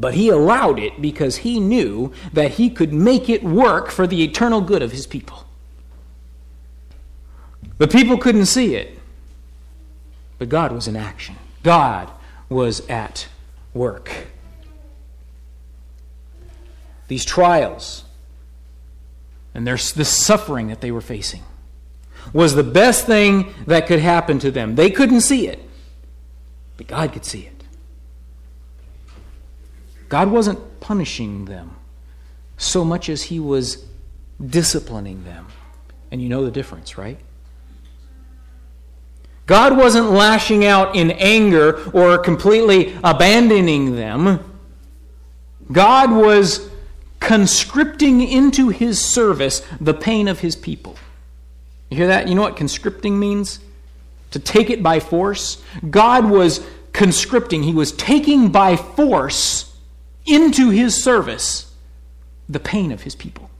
But 0.00 0.14
he 0.14 0.30
allowed 0.30 0.78
it 0.78 1.02
because 1.02 1.36
he 1.36 1.60
knew 1.60 2.10
that 2.32 2.52
he 2.52 2.70
could 2.70 2.90
make 2.90 3.28
it 3.28 3.44
work 3.44 3.90
for 3.90 4.06
the 4.06 4.24
eternal 4.24 4.62
good 4.62 4.80
of 4.80 4.92
his 4.92 5.06
people. 5.06 5.44
The 7.76 7.86
people 7.86 8.16
couldn't 8.16 8.46
see 8.46 8.74
it, 8.76 8.98
but 10.38 10.48
God 10.48 10.72
was 10.72 10.88
in 10.88 10.96
action. 10.96 11.36
God 11.62 12.10
was 12.48 12.80
at 12.88 13.28
work. 13.74 14.10
These 17.08 17.26
trials 17.26 18.04
and 19.52 19.66
their, 19.66 19.76
the 19.76 20.04
suffering 20.04 20.68
that 20.68 20.80
they 20.80 20.90
were 20.90 21.00
facing 21.02 21.42
was 22.32 22.54
the 22.54 22.64
best 22.64 23.04
thing 23.04 23.52
that 23.66 23.86
could 23.86 24.00
happen 24.00 24.38
to 24.38 24.50
them. 24.50 24.76
They 24.76 24.90
couldn't 24.90 25.20
see 25.20 25.46
it, 25.46 25.60
but 26.78 26.86
God 26.86 27.12
could 27.12 27.26
see 27.26 27.40
it. 27.40 27.59
God 30.10 30.30
wasn't 30.30 30.80
punishing 30.80 31.46
them 31.46 31.76
so 32.58 32.84
much 32.84 33.08
as 33.08 33.22
He 33.22 33.40
was 33.40 33.86
disciplining 34.44 35.24
them. 35.24 35.46
And 36.10 36.20
you 36.20 36.28
know 36.28 36.44
the 36.44 36.50
difference, 36.50 36.98
right? 36.98 37.18
God 39.46 39.76
wasn't 39.76 40.10
lashing 40.10 40.64
out 40.64 40.94
in 40.94 41.10
anger 41.12 41.90
or 41.92 42.18
completely 42.18 42.96
abandoning 43.02 43.96
them. 43.96 44.38
God 45.72 46.12
was 46.12 46.68
conscripting 47.20 48.20
into 48.20 48.70
his 48.70 49.00
service 49.00 49.66
the 49.80 49.94
pain 49.94 50.28
of 50.28 50.40
his 50.40 50.56
people. 50.56 50.96
You 51.88 51.98
hear 51.98 52.06
that? 52.08 52.28
You 52.28 52.34
know 52.34 52.42
what 52.42 52.56
conscripting 52.56 53.18
means? 53.18 53.60
To 54.32 54.38
take 54.38 54.70
it 54.70 54.82
by 54.82 55.00
force. 55.00 55.62
God 55.88 56.30
was 56.30 56.64
conscripting, 56.92 57.62
he 57.62 57.72
was 57.72 57.92
taking 57.92 58.50
by 58.50 58.76
force 58.76 59.69
into 60.30 60.70
his 60.70 61.02
service 61.02 61.74
the 62.48 62.60
pain 62.60 62.92
of 62.92 63.02
his 63.02 63.14
people. 63.14 63.50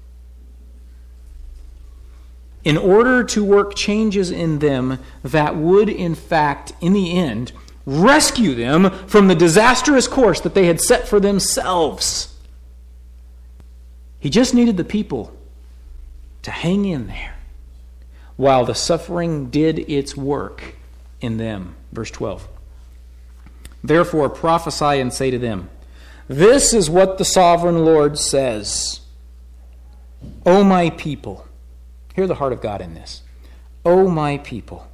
In 2.63 2.77
order 2.77 3.25
to 3.25 3.45
work 3.45 3.75
changes 3.75 4.31
in 4.31 4.59
them 4.59 4.99
that 5.23 5.57
would, 5.57 5.89
in 5.89 6.15
fact, 6.15 6.73
in 6.81 6.93
the 6.93 7.17
end, 7.17 7.53
rescue 7.87 8.55
them 8.55 8.91
from 9.07 9.29
the 9.29 9.35
disastrous 9.35 10.07
course 10.07 10.41
that 10.41 10.55
they 10.55 10.67
had 10.67 10.81
set 10.81 11.09
for 11.09 11.19
themselves. 11.19 12.37
He 14.19 14.29
just 14.29 14.53
needed 14.55 14.77
the 14.77 14.85
people 14.85 15.35
to 16.43 16.51
hang 16.51 16.85
in 16.85 17.07
there 17.07 17.37
while 18.37 18.65
the 18.65 18.75
suffering 18.75 19.51
did 19.51 19.79
its 19.79 20.17
work 20.17 20.75
in 21.21 21.39
them. 21.39 21.75
Verse 21.93 22.11
12. 22.11 22.47
Therefore 23.83 24.29
prophesy 24.29 25.01
and 25.01 25.13
say 25.13 25.31
to 25.31 25.39
them, 25.39 25.71
this 26.31 26.73
is 26.73 26.89
what 26.89 27.19
the 27.19 27.25
sovereign 27.25 27.85
Lord 27.85 28.17
says 28.17 29.01
O 30.47 30.63
my 30.63 30.91
people, 30.91 31.47
hear 32.15 32.29
the 32.29 32.37
heart 32.37 32.53
of 32.53 32.61
God 32.61 32.81
in 32.81 32.95
this. 32.95 33.23
O 33.85 34.09
my 34.09 34.39
people, 34.39 34.87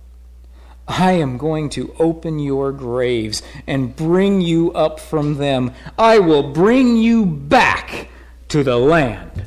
I 0.88 1.12
am 1.12 1.37
going 1.37 1.69
to 1.71 1.95
open 1.99 2.38
your 2.38 2.73
graves 2.73 3.43
and 3.66 3.95
bring 3.95 4.40
you 4.40 4.73
up 4.73 4.99
from 4.99 5.37
them. 5.37 5.73
I 5.99 6.21
will 6.21 6.52
bring 6.52 6.97
you 6.97 7.26
back 7.26 8.09
to 8.49 8.62
the 8.62 8.76
land 8.76 9.45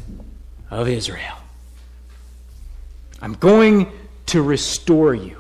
of 0.69 0.87
Israel. 0.87 1.37
I'm 3.19 3.33
going 3.33 3.91
to 4.27 4.43
restore 4.43 5.15
you. 5.15 5.38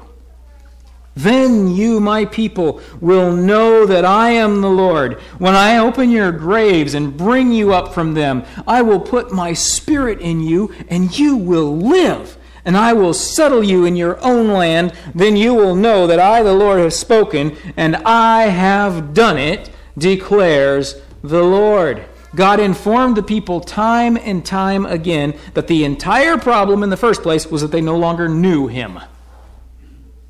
Then 1.19 1.67
you, 1.67 1.99
my 1.99 2.23
people, 2.23 2.81
will 3.01 3.35
know 3.35 3.85
that 3.85 4.05
I 4.05 4.29
am 4.29 4.61
the 4.61 4.69
Lord. 4.69 5.15
When 5.37 5.53
I 5.53 5.77
open 5.77 6.11
your 6.11 6.31
graves 6.31 6.93
and 6.93 7.17
bring 7.17 7.51
you 7.51 7.73
up 7.73 7.93
from 7.93 8.13
them, 8.13 8.45
I 8.65 8.81
will 8.83 9.01
put 9.01 9.33
my 9.33 9.51
spirit 9.51 10.21
in 10.21 10.39
you, 10.39 10.73
and 10.87 11.17
you 11.19 11.35
will 11.35 11.75
live. 11.75 12.37
And 12.63 12.77
I 12.77 12.93
will 12.93 13.13
settle 13.13 13.65
you 13.65 13.83
in 13.83 13.97
your 13.97 14.17
own 14.23 14.47
land. 14.47 14.93
Then 15.13 15.35
you 15.35 15.53
will 15.53 15.75
know 15.75 16.07
that 16.07 16.19
I, 16.19 16.41
the 16.41 16.53
Lord, 16.53 16.79
have 16.79 16.93
spoken, 16.93 17.57
and 17.75 17.97
I 17.97 18.43
have 18.43 19.13
done 19.13 19.37
it, 19.37 19.69
declares 19.97 21.01
the 21.21 21.43
Lord. 21.43 22.05
God 22.33 22.61
informed 22.61 23.17
the 23.17 23.23
people 23.23 23.59
time 23.59 24.15
and 24.15 24.45
time 24.45 24.85
again 24.85 25.37
that 25.53 25.67
the 25.67 25.83
entire 25.83 26.37
problem 26.37 26.81
in 26.81 26.89
the 26.89 26.95
first 26.95 27.23
place 27.23 27.47
was 27.47 27.61
that 27.61 27.71
they 27.71 27.81
no 27.81 27.97
longer 27.97 28.29
knew 28.29 28.67
Him. 28.67 28.99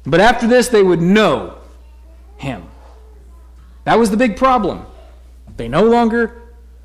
But 0.05 0.19
after 0.19 0.47
this, 0.47 0.69
they 0.69 0.83
would 0.83 1.01
know 1.01 1.57
him. 2.37 2.63
That 3.83 3.99
was 3.99 4.11
the 4.11 4.17
big 4.17 4.37
problem. 4.37 4.85
They 5.57 5.67
no 5.67 5.83
longer 5.83 6.41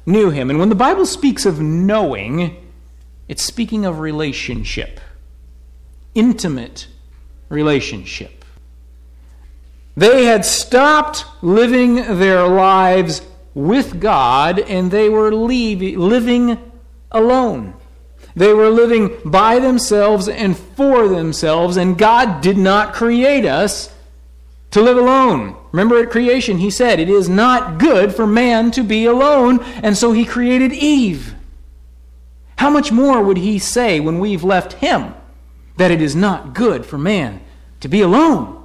knew 0.06 0.30
him. 0.30 0.50
And 0.50 0.59
when 0.59 0.68
the 0.68 0.75
Bible 0.75 1.06
speaks 1.06 1.47
of 1.47 1.61
knowing, 1.61 2.56
it's 3.28 3.42
speaking 3.42 3.85
of 3.85 4.00
relationship, 4.00 5.00
intimate 6.14 6.88
relationship. 7.49 8.44
They 9.97 10.25
had 10.25 10.44
stopped 10.44 11.25
living 11.40 12.18
their 12.18 12.49
lives 12.49 13.23
with 13.54 14.00
God 14.00 14.59
and 14.59 14.90
they 14.90 15.09
were 15.09 15.33
leave, 15.33 15.97
living 15.99 16.59
alone. 17.12 17.75
They 18.37 18.53
were 18.53 18.69
living 18.69 19.17
by 19.25 19.61
themselves 19.61 20.29
and 20.29 20.57
for 20.57 21.07
themselves, 21.09 21.76
and 21.76 21.97
God 21.97 22.41
did 22.41 22.59
not 22.59 22.93
create 22.93 23.45
us 23.45 23.95
to 24.73 24.83
live 24.83 24.97
alone. 24.97 25.55
Remember 25.71 26.03
at 26.03 26.11
creation, 26.11 26.59
He 26.59 26.71
said, 26.71 26.99
It 26.99 27.09
is 27.09 27.29
not 27.29 27.79
good 27.79 28.12
for 28.12 28.26
man 28.26 28.73
to 28.73 28.83
be 28.83 29.07
alone, 29.07 29.61
and 29.83 29.97
so 29.97 30.11
He 30.12 30.25
created 30.25 30.73
Eve. 30.73 31.35
how 32.57 32.71
much 32.71 32.91
more 32.91 33.23
would 33.23 33.37
he 33.37 33.59
say 33.59 34.00
when 34.00 34.19
we've 34.19 34.43
left 34.45 34.75
him 34.75 35.14
that 35.76 35.91
it 35.91 36.00
is 36.00 36.17
not 36.17 36.55
good 36.55 36.85
for 36.87 36.99
man 36.99 37.41
to 37.81 37.88
be 37.88 38.00
alone? 38.00 38.61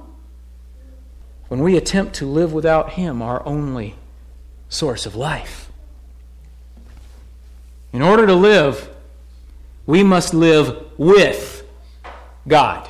When 1.48 1.60
we 1.60 1.76
attempt 1.76 2.14
to 2.14 2.26
live 2.26 2.52
without 2.52 2.92
him, 2.92 3.22
our 3.22 3.44
only 3.46 3.96
source 4.68 5.06
of 5.06 5.16
life. 5.16 5.70
In 7.92 8.02
order 8.02 8.26
to 8.26 8.34
live, 8.34 8.88
we 9.90 10.04
must 10.04 10.32
live 10.32 10.86
with 10.96 11.66
God 12.46 12.88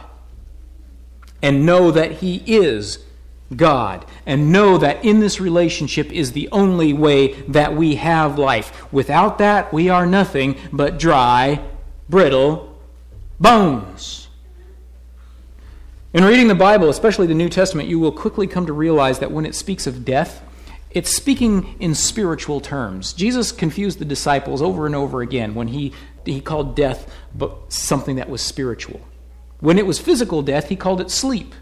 and 1.43 1.65
know 1.65 1.91
that 1.91 2.13
He 2.13 2.43
is 2.47 2.99
God 3.57 4.05
and 4.27 4.53
know 4.53 4.79
that 4.79 5.05
in 5.05 5.19
this 5.19 5.41
relationship 5.41 6.13
is 6.13 6.33
the 6.33 6.49
only 6.53 6.93
way 6.93 7.33
that 7.43 7.75
we 7.75 7.97
have 7.97 8.39
life. 8.39 8.93
Without 8.93 9.39
that, 9.39 9.73
we 9.73 9.89
are 9.89 10.07
nothing 10.07 10.57
but 10.73 10.99
dry, 10.99 11.61
brittle 12.09 12.79
bones. 13.41 14.29
In 16.13 16.25
reading 16.25 16.49
the 16.49 16.55
Bible, 16.55 16.91
especially 16.91 17.27
the 17.27 17.35
New 17.35 17.49
Testament, 17.49 17.89
you 17.89 17.99
will 17.99 18.13
quickly 18.13 18.47
come 18.47 18.67
to 18.67 18.73
realize 18.73 19.21
that 19.21 19.33
when 19.33 19.47
it 19.47 19.55
speaks 19.55 19.87
of 19.87 20.05
death, 20.05 20.43
it's 20.91 21.15
speaking 21.15 21.77
in 21.79 21.95
spiritual 21.95 22.61
terms. 22.61 23.13
Jesus 23.13 23.53
confused 23.53 24.01
the 24.01 24.05
disciples 24.05 24.61
over 24.61 24.87
and 24.87 24.95
over 24.95 25.23
again 25.23 25.55
when 25.55 25.69
he, 25.69 25.93
he 26.31 26.41
called 26.41 26.75
death 26.75 27.13
but 27.35 27.73
something 27.73 28.17
that 28.17 28.29
was 28.29 28.41
spiritual. 28.43 29.01
When 29.61 29.79
it 29.79 29.87
was 29.87 29.99
physical 29.99 30.43
death, 30.43 30.69
he 30.69 30.77
called 30.77 31.01
it 31.01 31.11
sleep. 31.11 31.55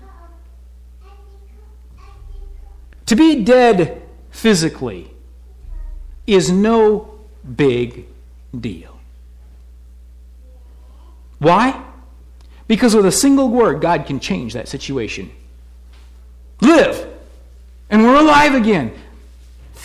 To 3.07 3.17
be 3.17 3.43
dead 3.43 4.03
physically 4.31 5.11
is 6.27 6.51
no 6.51 7.15
big 7.57 8.07
deal. 8.59 8.99
Why? 11.39 11.83
Because 12.67 12.95
with 12.95 13.07
a 13.07 13.13
single 13.13 13.49
word, 13.49 13.81
God 13.81 14.05
can 14.07 14.21
change 14.21 14.53
that 14.53 14.69
situation. 14.69 15.31
Live, 16.61 17.09
and 17.89 18.03
we're 18.03 18.21
alive 18.21 18.55
again. 18.55 18.93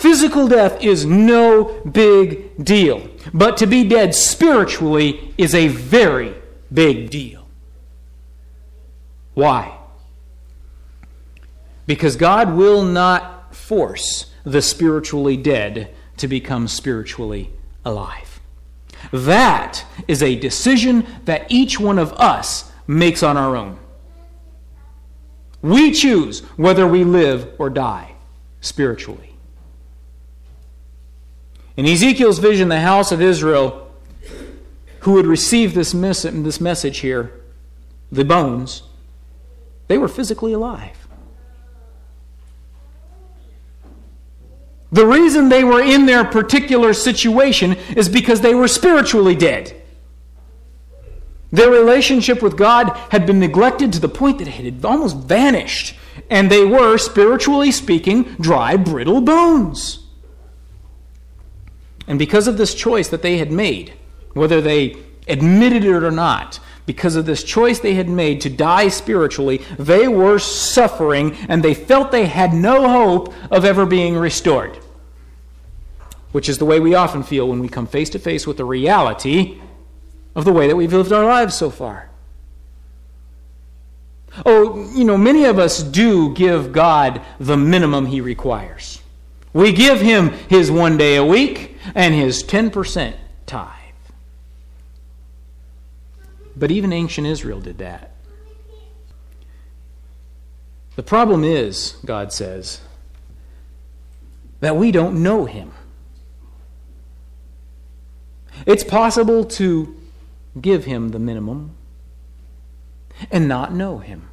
Physical 0.04 0.48
death 0.48 0.84
is 0.84 1.06
no 1.06 1.80
big 1.90 2.62
deal. 2.62 3.08
But 3.32 3.56
to 3.56 3.66
be 3.66 3.88
dead 3.88 4.14
spiritually 4.14 5.32
is 5.38 5.54
a 5.54 5.68
very 5.68 6.34
big 6.70 7.08
deal. 7.08 7.48
Why? 9.32 9.78
Because 11.86 12.16
God 12.16 12.52
will 12.52 12.84
not 12.84 13.54
force 13.54 14.26
the 14.44 14.60
spiritually 14.60 15.38
dead 15.38 15.94
to 16.18 16.28
become 16.28 16.68
spiritually 16.68 17.54
alive. 17.82 18.40
That 19.10 19.86
is 20.06 20.22
a 20.22 20.38
decision 20.38 21.06
that 21.24 21.50
each 21.50 21.80
one 21.80 21.98
of 21.98 22.12
us 22.12 22.70
makes 22.86 23.22
on 23.22 23.38
our 23.38 23.56
own. 23.56 23.78
We 25.62 25.92
choose 25.92 26.40
whether 26.58 26.86
we 26.86 27.04
live 27.04 27.54
or 27.58 27.70
die 27.70 28.16
spiritually. 28.60 29.33
In 31.76 31.86
Ezekiel's 31.86 32.38
vision, 32.38 32.68
the 32.68 32.80
house 32.80 33.10
of 33.10 33.20
Israel, 33.20 33.90
who 35.00 35.12
would 35.12 35.26
receive 35.26 35.74
this, 35.74 35.92
mes- 35.92 36.22
this 36.22 36.60
message 36.60 36.98
here, 36.98 37.32
the 38.12 38.24
bones, 38.24 38.84
they 39.88 39.98
were 39.98 40.08
physically 40.08 40.52
alive. 40.52 40.96
The 44.92 45.04
reason 45.04 45.48
they 45.48 45.64
were 45.64 45.82
in 45.82 46.06
their 46.06 46.24
particular 46.24 46.94
situation 46.94 47.72
is 47.96 48.08
because 48.08 48.40
they 48.40 48.54
were 48.54 48.68
spiritually 48.68 49.34
dead. 49.34 49.82
Their 51.50 51.70
relationship 51.70 52.40
with 52.40 52.56
God 52.56 52.96
had 53.10 53.26
been 53.26 53.40
neglected 53.40 53.92
to 53.92 54.00
the 54.00 54.08
point 54.08 54.38
that 54.38 54.46
it 54.46 54.52
had 54.52 54.84
almost 54.84 55.16
vanished, 55.16 55.96
and 56.30 56.48
they 56.48 56.64
were, 56.64 56.96
spiritually 56.98 57.72
speaking, 57.72 58.22
dry, 58.40 58.76
brittle 58.76 59.20
bones. 59.20 60.03
And 62.06 62.18
because 62.18 62.48
of 62.48 62.56
this 62.56 62.74
choice 62.74 63.08
that 63.08 63.22
they 63.22 63.38
had 63.38 63.50
made, 63.50 63.94
whether 64.34 64.60
they 64.60 64.96
admitted 65.26 65.84
it 65.84 66.02
or 66.02 66.10
not, 66.10 66.60
because 66.86 67.16
of 67.16 67.24
this 67.24 67.42
choice 67.42 67.78
they 67.78 67.94
had 67.94 68.08
made 68.08 68.42
to 68.42 68.50
die 68.50 68.88
spiritually, 68.88 69.62
they 69.78 70.06
were 70.06 70.38
suffering 70.38 71.34
and 71.48 71.62
they 71.62 71.74
felt 71.74 72.10
they 72.10 72.26
had 72.26 72.52
no 72.52 72.88
hope 72.88 73.32
of 73.50 73.64
ever 73.64 73.86
being 73.86 74.16
restored. 74.16 74.78
Which 76.32 76.48
is 76.48 76.58
the 76.58 76.64
way 76.64 76.80
we 76.80 76.94
often 76.94 77.22
feel 77.22 77.48
when 77.48 77.60
we 77.60 77.68
come 77.68 77.86
face 77.86 78.10
to 78.10 78.18
face 78.18 78.46
with 78.46 78.58
the 78.58 78.64
reality 78.64 79.60
of 80.34 80.44
the 80.44 80.52
way 80.52 80.66
that 80.66 80.76
we've 80.76 80.92
lived 80.92 81.12
our 81.12 81.24
lives 81.24 81.54
so 81.54 81.70
far. 81.70 82.10
Oh, 84.44 84.90
you 84.92 85.04
know, 85.04 85.16
many 85.16 85.44
of 85.44 85.60
us 85.60 85.82
do 85.82 86.34
give 86.34 86.72
God 86.72 87.22
the 87.38 87.56
minimum 87.56 88.06
He 88.06 88.20
requires. 88.20 89.00
We 89.52 89.72
give 89.72 90.00
Him 90.00 90.30
His 90.48 90.72
one 90.72 90.96
day 90.96 91.16
a 91.16 91.24
week 91.24 91.73
and 91.94 92.14
his 92.14 92.42
10% 92.44 93.14
tithe. 93.46 93.70
But 96.56 96.70
even 96.70 96.92
ancient 96.92 97.26
Israel 97.26 97.60
did 97.60 97.78
that. 97.78 98.12
The 100.96 101.02
problem 101.02 101.42
is, 101.42 101.96
God 102.04 102.32
says, 102.32 102.80
that 104.60 104.76
we 104.76 104.92
don't 104.92 105.22
know 105.22 105.44
him. 105.44 105.72
It's 108.66 108.84
possible 108.84 109.44
to 109.44 109.96
give 110.60 110.84
him 110.84 111.08
the 111.08 111.18
minimum 111.18 111.74
and 113.30 113.48
not 113.48 113.74
know 113.74 113.98
him. 113.98 114.28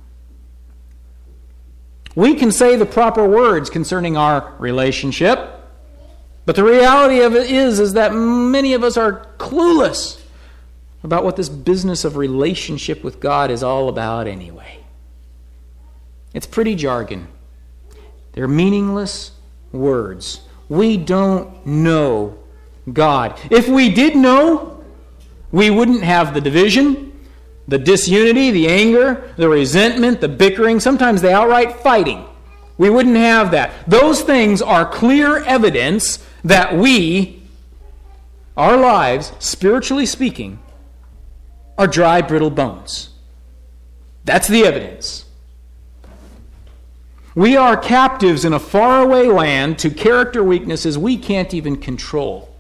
We 2.14 2.36
can 2.36 2.52
say 2.52 2.76
the 2.76 2.86
proper 2.86 3.28
words 3.28 3.70
concerning 3.70 4.16
our 4.16 4.54
relationship 4.60 5.61
but 6.46 6.56
the 6.56 6.64
reality 6.64 7.22
of 7.22 7.36
it 7.36 7.50
is 7.52 7.80
is 7.80 7.94
that 7.94 8.14
many 8.14 8.74
of 8.74 8.84
us 8.84 8.98
are 8.98 9.28
clueless 9.38 10.22
about 11.04 11.24
what 11.24 11.36
this 11.36 11.50
business 11.50 12.06
of 12.06 12.16
relationship 12.16 13.04
with 13.04 13.20
God 13.20 13.52
is 13.52 13.64
all 13.64 13.90
about 13.90 14.28
anyway. 14.28 14.80
It's 16.34 16.48
pretty 16.48 16.76
jargon. 16.76 17.28
They're 18.34 18.48
meaningless 18.48 19.32
words. 19.72 20.42
We 20.70 20.98
don't 20.98 21.66
know 21.66 22.38
God. 22.92 23.40
If 23.50 23.68
we 23.68 23.90
did 23.90 24.16
know, 24.16 24.84
we 25.52 25.70
wouldn't 25.70 26.04
have 26.04 26.34
the 26.34 26.42
division, 26.42 27.12
the 27.68 27.78
disunity, 27.78 28.52
the 28.52 28.68
anger, 28.68 29.34
the 29.38 29.50
resentment, 29.50 30.22
the 30.22 30.30
bickering, 30.30 30.80
sometimes 30.80 31.22
the 31.22 31.34
outright 31.34 31.78
fighting. 31.82 32.26
We 32.78 32.90
wouldn't 32.90 33.18
have 33.18 33.52
that. 33.52 33.72
Those 33.88 34.22
things 34.22 34.62
are 34.62 34.86
clear 34.86 35.44
evidence 35.44 36.26
that 36.44 36.76
we, 36.76 37.44
our 38.58 38.78
lives, 38.78 39.32
spiritually 39.40 40.06
speaking, 40.06 40.60
are 41.78 41.88
dry, 41.88 42.22
brittle 42.22 42.50
bones. 42.50 43.10
That's 44.26 44.48
the 44.48 44.64
evidence. 44.64 45.26
We 47.34 47.56
are 47.56 47.78
captives 47.78 48.44
in 48.44 48.54
a 48.54 48.60
faraway 48.60 49.28
land 49.28 49.80
to 49.80 49.90
character 49.90 50.44
weaknesses 50.44 50.98
we 50.98 51.18
can't 51.18 51.54
even 51.54 51.78
control. 51.78 52.54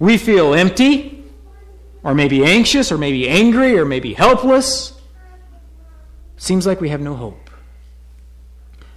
We 0.00 0.16
feel 0.16 0.54
empty, 0.54 1.24
or 2.02 2.14
maybe 2.14 2.44
anxious, 2.44 2.90
or 2.90 2.96
maybe 2.96 3.28
angry, 3.28 3.78
or 3.78 3.84
maybe 3.84 4.14
helpless. 4.14 4.98
Seems 6.36 6.66
like 6.66 6.80
we 6.80 6.88
have 6.88 7.00
no 7.00 7.14
hope. 7.14 7.50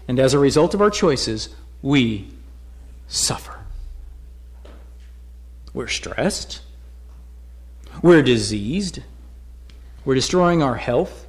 And 0.08 0.20
as 0.20 0.34
a 0.34 0.40
result 0.40 0.74
of 0.74 0.82
our 0.82 0.90
choices, 0.90 1.50
we 1.82 2.32
suffer. 3.12 3.60
We're 5.74 5.88
stressed. 5.88 6.62
We're 8.02 8.24
diseased. 8.24 9.00
We're 10.06 10.16
destroying 10.16 10.64
our 10.64 10.76
health. 10.76 11.28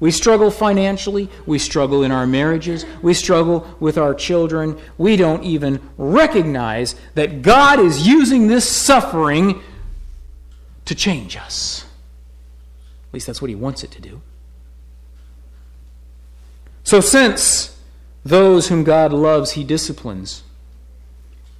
We 0.00 0.10
struggle 0.10 0.50
financially. 0.50 1.28
We 1.44 1.58
struggle 1.58 2.02
in 2.02 2.10
our 2.10 2.26
marriages. 2.26 2.86
We 3.02 3.12
struggle 3.12 3.76
with 3.78 3.98
our 3.98 4.14
children. 4.14 4.78
We 4.96 5.16
don't 5.16 5.44
even 5.44 5.80
recognize 5.98 6.96
that 7.14 7.42
God 7.42 7.78
is 7.78 8.06
using 8.06 8.46
this 8.46 8.68
suffering 8.68 9.62
to 10.86 10.94
change 10.94 11.36
us. 11.36 11.84
At 13.08 13.14
least 13.14 13.26
that's 13.26 13.42
what 13.42 13.50
He 13.50 13.54
wants 13.54 13.84
it 13.84 13.90
to 13.92 14.00
do. 14.00 14.22
So, 16.82 17.00
since 17.00 17.78
those 18.24 18.68
whom 18.68 18.84
God 18.84 19.12
loves, 19.12 19.52
He 19.52 19.64
disciplines, 19.64 20.42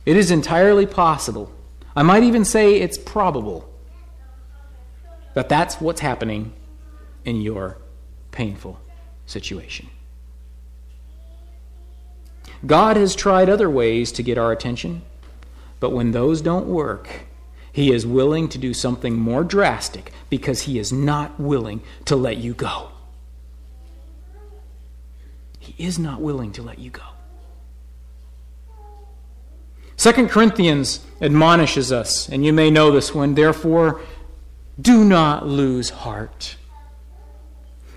it 0.07 0.17
is 0.17 0.31
entirely 0.31 0.87
possible, 0.87 1.53
I 1.95 2.03
might 2.03 2.23
even 2.23 2.45
say 2.45 2.81
it's 2.81 2.99
probable, 2.99 3.69
that 5.35 5.49
that's 5.49 5.81
what's 5.81 6.01
happening 6.01 6.53
in 7.25 7.41
your 7.41 7.79
painful 8.33 8.81
situation. 9.27 9.89
God 12.67 12.97
has 12.97 13.15
tried 13.15 13.49
other 13.49 13.71
ways 13.71 14.13
to 14.13 14.23
get 14.23 14.39
our 14.39 14.53
attention, 14.53 15.03
but 15.79 15.91
when 15.91 16.13
those 16.13 16.41
don't 16.41 16.67
work, 16.67 17.09
He 17.73 17.93
is 17.93 18.07
willing 18.07 18.49
to 18.49 18.59
do 18.59 18.75
something 18.75 19.15
more 19.15 19.45
drastic 19.45 20.13
because 20.29 20.63
he 20.63 20.79
is 20.79 20.93
not 20.93 21.39
willing 21.39 21.83
to 22.07 22.17
let 22.17 22.39
you 22.39 22.55
go. 22.55 22.91
He 25.59 25.75
is 25.85 25.99
not 25.99 26.21
willing 26.21 26.53
to 26.53 26.63
let 26.63 26.79
you 26.79 26.91
go. 26.91 27.03
2 30.01 30.29
Corinthians 30.29 31.01
admonishes 31.21 31.93
us, 31.93 32.27
and 32.31 32.43
you 32.43 32.55
may 32.55 32.71
know 32.71 32.91
this 32.91 33.15
one, 33.15 33.35
therefore, 33.35 34.01
do 34.81 35.05
not 35.05 35.47
lose 35.47 35.91
heart. 35.91 36.57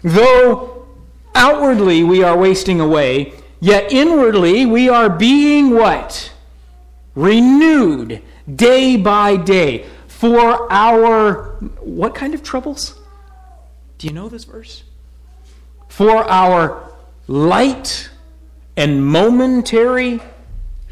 Though 0.01 0.85
outwardly 1.33 2.03
we 2.03 2.21
are 2.21 2.37
wasting 2.37 2.81
away, 2.81 3.31
yet 3.61 3.93
inwardly 3.93 4.65
we 4.65 4.89
are 4.89 5.09
being 5.09 5.69
what? 5.69 6.33
Renewed 7.15 8.21
day 8.53 8.97
by 8.97 9.37
day 9.37 9.85
for 10.09 10.69
our 10.69 11.55
what 11.79 12.13
kind 12.15 12.33
of 12.33 12.43
troubles? 12.43 12.99
Do 13.97 14.07
you 14.07 14.13
know 14.13 14.27
this 14.27 14.43
verse? 14.43 14.83
For 15.87 16.29
our 16.29 16.91
light 17.27 18.09
and 18.75 19.05
momentary 19.05 20.19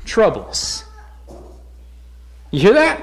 troubles. 0.06 0.86
You 2.52 2.60
hear 2.60 2.74
that? 2.74 3.02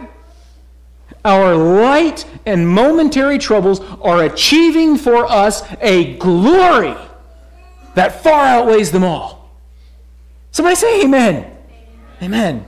Our 1.24 1.56
light 1.56 2.24
and 2.46 2.68
momentary 2.68 3.38
troubles 3.38 3.80
are 3.80 4.22
achieving 4.22 4.96
for 4.96 5.26
us 5.26 5.62
a 5.80 6.16
glory 6.16 6.96
that 7.94 8.22
far 8.22 8.44
outweighs 8.44 8.92
them 8.92 9.04
all. 9.04 9.50
Somebody 10.52 10.76
say 10.76 11.02
amen. 11.02 11.56
Amen. 12.22 12.66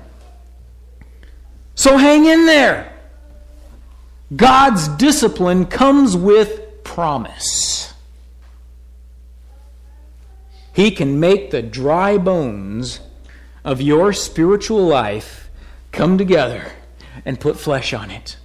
So 1.75 1.97
hang 1.97 2.25
in 2.25 2.47
there. 2.47 2.93
God's 4.35 4.89
discipline 4.89 5.67
comes 5.67 6.17
with 6.17 6.85
promise. 6.85 7.95
He 10.73 10.91
can 10.91 11.19
make 11.19 11.51
the 11.51 11.63
dry 11.63 12.17
bones 12.17 13.01
of 13.65 13.81
your 13.81 14.13
spiritual 14.13 14.87
life 14.87 15.50
come 15.93 16.19
together 16.19 16.73
and 17.25 17.41
put 17.41 17.59
flesh 17.59 17.93
on 17.93 18.11
it. 18.11 18.37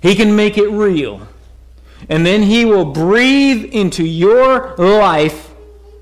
He 0.00 0.14
can 0.14 0.34
make 0.34 0.58
it 0.58 0.68
real. 0.68 1.28
And 2.08 2.26
then 2.26 2.42
He 2.42 2.64
will 2.64 2.84
breathe 2.84 3.64
into 3.72 4.04
your 4.04 4.74
life, 4.76 5.52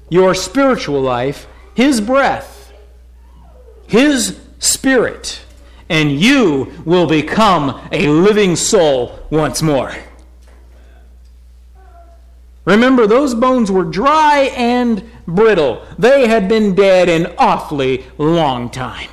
your 0.09 0.35
spiritual 0.35 1.01
life, 1.03 1.47
His 1.75 2.01
breath, 2.01 2.73
His 3.87 4.40
spirit, 4.59 5.43
and 5.88 6.12
you 6.12 6.83
will 6.85 7.07
become 7.07 7.88
a 7.93 8.09
living 8.09 8.57
soul 8.57 9.19
once 9.31 9.61
more. 9.61 9.95
Remember, 12.64 13.07
those 13.07 13.35
bones 13.35 13.71
were 13.71 13.85
dry 13.85 14.53
and 14.57 15.03
brittle. 15.27 15.85
They 15.99 16.29
had 16.29 16.49
been 16.49 16.75
dead 16.75 17.09
an 17.09 17.35
awfully 17.37 18.07
long 18.16 18.71
time. 18.71 19.09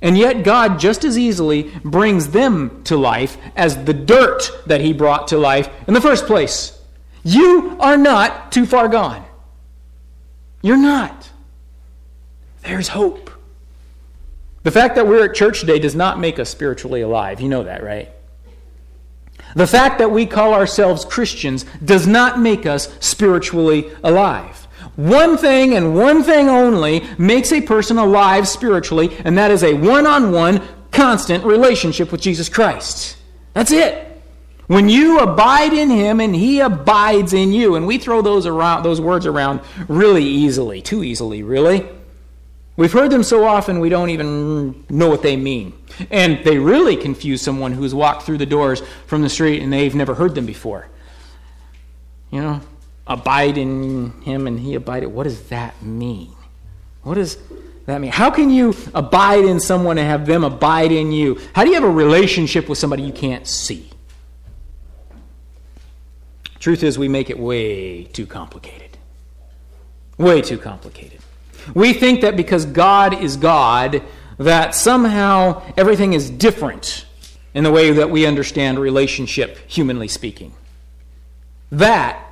And 0.00 0.16
yet, 0.16 0.44
God 0.44 0.78
just 0.78 1.04
as 1.04 1.18
easily 1.18 1.64
brings 1.84 2.28
them 2.28 2.82
to 2.84 2.96
life 2.96 3.36
as 3.56 3.84
the 3.84 3.94
dirt 3.94 4.50
that 4.66 4.80
He 4.80 4.92
brought 4.92 5.28
to 5.28 5.38
life 5.38 5.68
in 5.88 5.94
the 5.94 6.00
first 6.00 6.26
place. 6.26 6.80
You 7.24 7.76
are 7.80 7.96
not 7.96 8.52
too 8.52 8.64
far 8.64 8.88
gone. 8.88 9.24
You're 10.62 10.76
not. 10.76 11.30
There's 12.62 12.88
hope. 12.88 13.30
The 14.62 14.70
fact 14.70 14.96
that 14.96 15.06
we're 15.06 15.24
at 15.24 15.34
church 15.34 15.60
today 15.60 15.78
does 15.78 15.94
not 15.94 16.18
make 16.20 16.38
us 16.38 16.50
spiritually 16.50 17.00
alive. 17.00 17.40
You 17.40 17.48
know 17.48 17.64
that, 17.64 17.82
right? 17.82 18.10
The 19.54 19.66
fact 19.66 19.98
that 19.98 20.10
we 20.10 20.26
call 20.26 20.52
ourselves 20.52 21.04
Christians 21.04 21.64
does 21.84 22.06
not 22.06 22.38
make 22.38 22.66
us 22.66 22.94
spiritually 23.00 23.90
alive. 24.04 24.67
One 24.98 25.36
thing 25.36 25.74
and 25.74 25.94
one 25.94 26.24
thing 26.24 26.48
only 26.48 27.06
makes 27.18 27.52
a 27.52 27.60
person 27.60 27.98
alive 27.98 28.48
spiritually, 28.48 29.16
and 29.24 29.38
that 29.38 29.52
is 29.52 29.62
a 29.62 29.72
one 29.74 30.08
on 30.08 30.32
one, 30.32 30.60
constant 30.90 31.44
relationship 31.44 32.10
with 32.10 32.20
Jesus 32.20 32.48
Christ. 32.48 33.16
That's 33.54 33.70
it. 33.70 34.20
When 34.66 34.88
you 34.88 35.20
abide 35.20 35.72
in 35.72 35.88
him 35.88 36.20
and 36.20 36.34
he 36.34 36.58
abides 36.58 37.32
in 37.32 37.52
you, 37.52 37.76
and 37.76 37.86
we 37.86 37.98
throw 37.98 38.22
those 38.22 38.44
around 38.44 38.82
those 38.82 39.00
words 39.00 39.24
around 39.24 39.60
really 39.86 40.24
easily, 40.24 40.82
too 40.82 41.04
easily, 41.04 41.44
really. 41.44 41.88
We've 42.76 42.92
heard 42.92 43.12
them 43.12 43.22
so 43.22 43.44
often 43.44 43.78
we 43.78 43.90
don't 43.90 44.10
even 44.10 44.84
know 44.88 45.08
what 45.08 45.22
they 45.22 45.36
mean. 45.36 45.74
And 46.10 46.44
they 46.44 46.58
really 46.58 46.96
confuse 46.96 47.40
someone 47.40 47.70
who's 47.70 47.94
walked 47.94 48.24
through 48.24 48.38
the 48.38 48.46
doors 48.46 48.82
from 49.06 49.22
the 49.22 49.28
street 49.28 49.62
and 49.62 49.72
they've 49.72 49.94
never 49.94 50.16
heard 50.16 50.34
them 50.34 50.46
before. 50.46 50.88
You 52.32 52.40
know, 52.40 52.60
abide 53.08 53.58
in 53.58 54.12
him 54.22 54.46
and 54.46 54.60
he 54.60 54.74
abided. 54.74 55.08
What 55.08 55.24
does 55.24 55.48
that 55.48 55.82
mean? 55.82 56.32
What 57.02 57.14
does 57.14 57.38
that 57.86 58.00
mean? 58.00 58.12
How 58.12 58.30
can 58.30 58.50
you 58.50 58.74
abide 58.94 59.44
in 59.44 59.60
someone 59.60 59.98
and 59.98 60.06
have 60.06 60.26
them 60.26 60.44
abide 60.44 60.92
in 60.92 61.10
you? 61.10 61.40
How 61.54 61.64
do 61.64 61.70
you 61.70 61.74
have 61.74 61.84
a 61.84 61.90
relationship 61.90 62.68
with 62.68 62.78
somebody 62.78 63.02
you 63.02 63.12
can't 63.12 63.46
see? 63.46 63.90
Truth 66.58 66.82
is, 66.82 66.98
we 66.98 67.08
make 67.08 67.30
it 67.30 67.38
way 67.38 68.04
too 68.04 68.26
complicated. 68.26 68.98
Way 70.18 70.42
too 70.42 70.58
complicated. 70.58 71.20
We 71.74 71.92
think 71.92 72.20
that 72.22 72.36
because 72.36 72.66
God 72.66 73.22
is 73.22 73.36
God, 73.36 74.02
that 74.38 74.74
somehow 74.74 75.62
everything 75.76 76.12
is 76.12 76.28
different 76.30 77.06
in 77.54 77.64
the 77.64 77.70
way 77.70 77.92
that 77.92 78.10
we 78.10 78.26
understand 78.26 78.78
relationship, 78.78 79.58
humanly 79.66 80.08
speaking. 80.08 80.52
That 81.70 82.27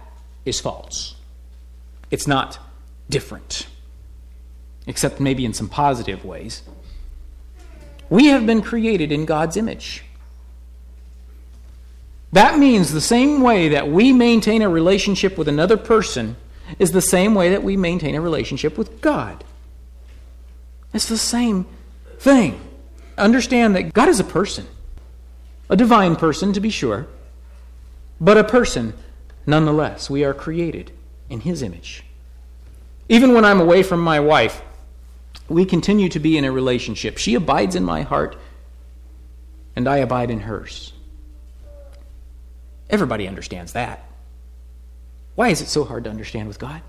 is 0.46 0.60
false. 0.60 1.16
It's 2.10 2.26
not 2.26 2.58
different, 3.10 3.66
except 4.86 5.20
maybe 5.20 5.44
in 5.44 5.52
some 5.52 5.68
positive 5.68 6.24
ways. 6.24 6.62
We 8.08 8.26
have 8.26 8.46
been 8.46 8.62
created 8.62 9.12
in 9.12 9.26
God's 9.26 9.56
image. 9.56 10.04
That 12.32 12.58
means 12.58 12.92
the 12.92 13.00
same 13.00 13.40
way 13.40 13.68
that 13.70 13.88
we 13.88 14.12
maintain 14.12 14.62
a 14.62 14.68
relationship 14.68 15.36
with 15.36 15.48
another 15.48 15.76
person 15.76 16.36
is 16.78 16.92
the 16.92 17.00
same 17.00 17.34
way 17.34 17.50
that 17.50 17.62
we 17.62 17.76
maintain 17.76 18.14
a 18.14 18.20
relationship 18.20 18.78
with 18.78 19.00
God. 19.00 19.44
It's 20.92 21.08
the 21.08 21.18
same 21.18 21.66
thing. 22.18 22.60
Understand 23.18 23.74
that 23.76 23.92
God 23.92 24.08
is 24.08 24.20
a 24.20 24.24
person, 24.24 24.66
a 25.68 25.76
divine 25.76 26.16
person 26.16 26.52
to 26.52 26.60
be 26.60 26.70
sure, 26.70 27.06
but 28.20 28.36
a 28.36 28.44
person 28.44 28.94
Nonetheless, 29.46 30.10
we 30.10 30.24
are 30.24 30.34
created 30.34 30.90
in 31.30 31.40
His 31.40 31.62
image. 31.62 32.02
Even 33.08 33.32
when 33.32 33.44
I'm 33.44 33.60
away 33.60 33.82
from 33.82 34.00
my 34.00 34.18
wife, 34.18 34.62
we 35.48 35.64
continue 35.64 36.08
to 36.08 36.18
be 36.18 36.36
in 36.36 36.44
a 36.44 36.50
relationship. 36.50 37.18
She 37.18 37.34
abides 37.34 37.76
in 37.76 37.84
my 37.84 38.02
heart, 38.02 38.36
and 39.76 39.86
I 39.86 39.98
abide 39.98 40.30
in 40.30 40.40
hers. 40.40 40.92
Everybody 42.90 43.28
understands 43.28 43.72
that. 43.72 44.04
Why 45.36 45.48
is 45.48 45.60
it 45.60 45.68
so 45.68 45.84
hard 45.84 46.04
to 46.04 46.10
understand 46.10 46.48
with 46.48 46.58
God? 46.58 46.82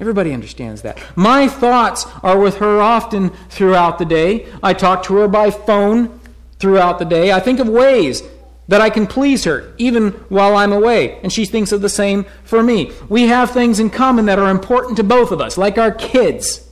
Everybody 0.00 0.32
understands 0.32 0.82
that. 0.82 0.98
My 1.16 1.48
thoughts 1.48 2.06
are 2.22 2.38
with 2.38 2.56
her 2.56 2.80
often 2.80 3.30
throughout 3.50 3.98
the 3.98 4.04
day. 4.04 4.46
I 4.62 4.72
talk 4.72 5.04
to 5.04 5.16
her 5.16 5.28
by 5.28 5.50
phone 5.50 6.18
throughout 6.58 6.98
the 6.98 7.04
day. 7.04 7.32
I 7.32 7.40
think 7.40 7.60
of 7.60 7.68
ways 7.68 8.22
that 8.68 8.80
I 8.80 8.90
can 8.90 9.06
please 9.06 9.44
her 9.44 9.74
even 9.78 10.10
while 10.28 10.56
I'm 10.56 10.72
away. 10.72 11.18
And 11.22 11.32
she 11.32 11.44
thinks 11.44 11.72
of 11.72 11.80
the 11.80 11.88
same 11.88 12.24
for 12.44 12.62
me. 12.62 12.92
We 13.08 13.26
have 13.28 13.50
things 13.50 13.80
in 13.80 13.90
common 13.90 14.26
that 14.26 14.38
are 14.38 14.50
important 14.50 14.96
to 14.98 15.04
both 15.04 15.30
of 15.30 15.40
us, 15.40 15.58
like 15.58 15.78
our 15.78 15.92
kids. 15.92 16.68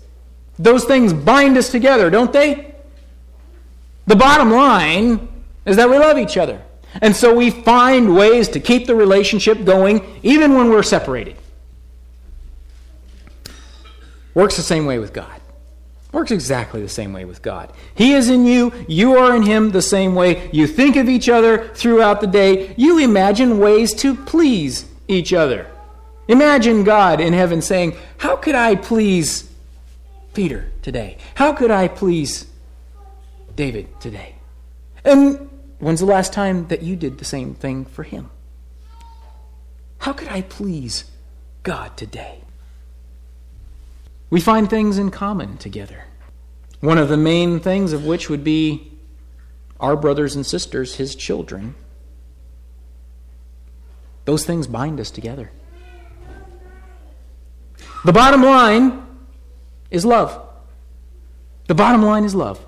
Those 0.58 0.84
things 0.84 1.12
bind 1.12 1.56
us 1.56 1.70
together, 1.70 2.10
don't 2.10 2.32
they? 2.32 2.74
The 4.06 4.16
bottom 4.16 4.50
line 4.50 5.28
is 5.64 5.76
that 5.76 5.88
we 5.88 5.98
love 5.98 6.18
each 6.18 6.36
other. 6.36 6.62
And 7.00 7.14
so 7.14 7.34
we 7.34 7.50
find 7.50 8.16
ways 8.16 8.48
to 8.50 8.60
keep 8.60 8.86
the 8.86 8.94
relationship 8.94 9.64
going 9.64 10.18
even 10.22 10.54
when 10.54 10.70
we're 10.70 10.82
separated. 10.82 11.36
Works 14.34 14.56
the 14.56 14.62
same 14.62 14.86
way 14.86 14.98
with 14.98 15.12
God. 15.12 15.39
Works 16.12 16.32
exactly 16.32 16.82
the 16.82 16.88
same 16.88 17.12
way 17.12 17.24
with 17.24 17.40
God. 17.40 17.72
He 17.94 18.14
is 18.14 18.28
in 18.28 18.44
you, 18.44 18.72
you 18.88 19.16
are 19.16 19.34
in 19.34 19.42
Him 19.42 19.70
the 19.70 19.82
same 19.82 20.14
way. 20.14 20.50
You 20.52 20.66
think 20.66 20.96
of 20.96 21.08
each 21.08 21.28
other 21.28 21.68
throughout 21.68 22.20
the 22.20 22.26
day, 22.26 22.74
you 22.76 22.98
imagine 22.98 23.58
ways 23.58 23.94
to 23.94 24.16
please 24.16 24.86
each 25.06 25.32
other. 25.32 25.66
Imagine 26.26 26.84
God 26.84 27.20
in 27.20 27.32
heaven 27.32 27.62
saying, 27.62 27.96
How 28.18 28.36
could 28.36 28.54
I 28.54 28.74
please 28.74 29.50
Peter 30.34 30.70
today? 30.82 31.16
How 31.34 31.52
could 31.52 31.70
I 31.70 31.88
please 31.88 32.46
David 33.56 34.00
today? 34.00 34.36
And 35.04 35.48
when's 35.78 36.00
the 36.00 36.06
last 36.06 36.32
time 36.32 36.66
that 36.68 36.82
you 36.82 36.96
did 36.96 37.18
the 37.18 37.24
same 37.24 37.54
thing 37.54 37.84
for 37.84 38.02
him? 38.02 38.30
How 39.98 40.12
could 40.12 40.28
I 40.28 40.42
please 40.42 41.04
God 41.62 41.96
today? 41.96 42.42
We 44.30 44.40
find 44.40 44.70
things 44.70 44.96
in 44.96 45.10
common 45.10 45.58
together. 45.58 46.04
One 46.80 46.98
of 46.98 47.08
the 47.08 47.16
main 47.16 47.60
things 47.60 47.92
of 47.92 48.06
which 48.06 48.30
would 48.30 48.44
be 48.44 48.92
our 49.80 49.96
brothers 49.96 50.36
and 50.36 50.46
sisters, 50.46 50.94
his 50.94 51.14
children. 51.14 51.74
Those 54.24 54.46
things 54.46 54.66
bind 54.66 55.00
us 55.00 55.10
together. 55.10 55.50
The 58.04 58.12
bottom 58.12 58.42
line 58.42 59.04
is 59.90 60.04
love. 60.04 60.40
The 61.66 61.74
bottom 61.74 62.02
line 62.02 62.24
is 62.24 62.34
love. 62.34 62.64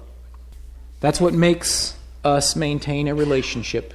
That's 1.00 1.20
what 1.20 1.32
makes 1.32 1.96
us 2.24 2.54
maintain 2.54 3.08
a 3.08 3.14
relationship 3.14 3.94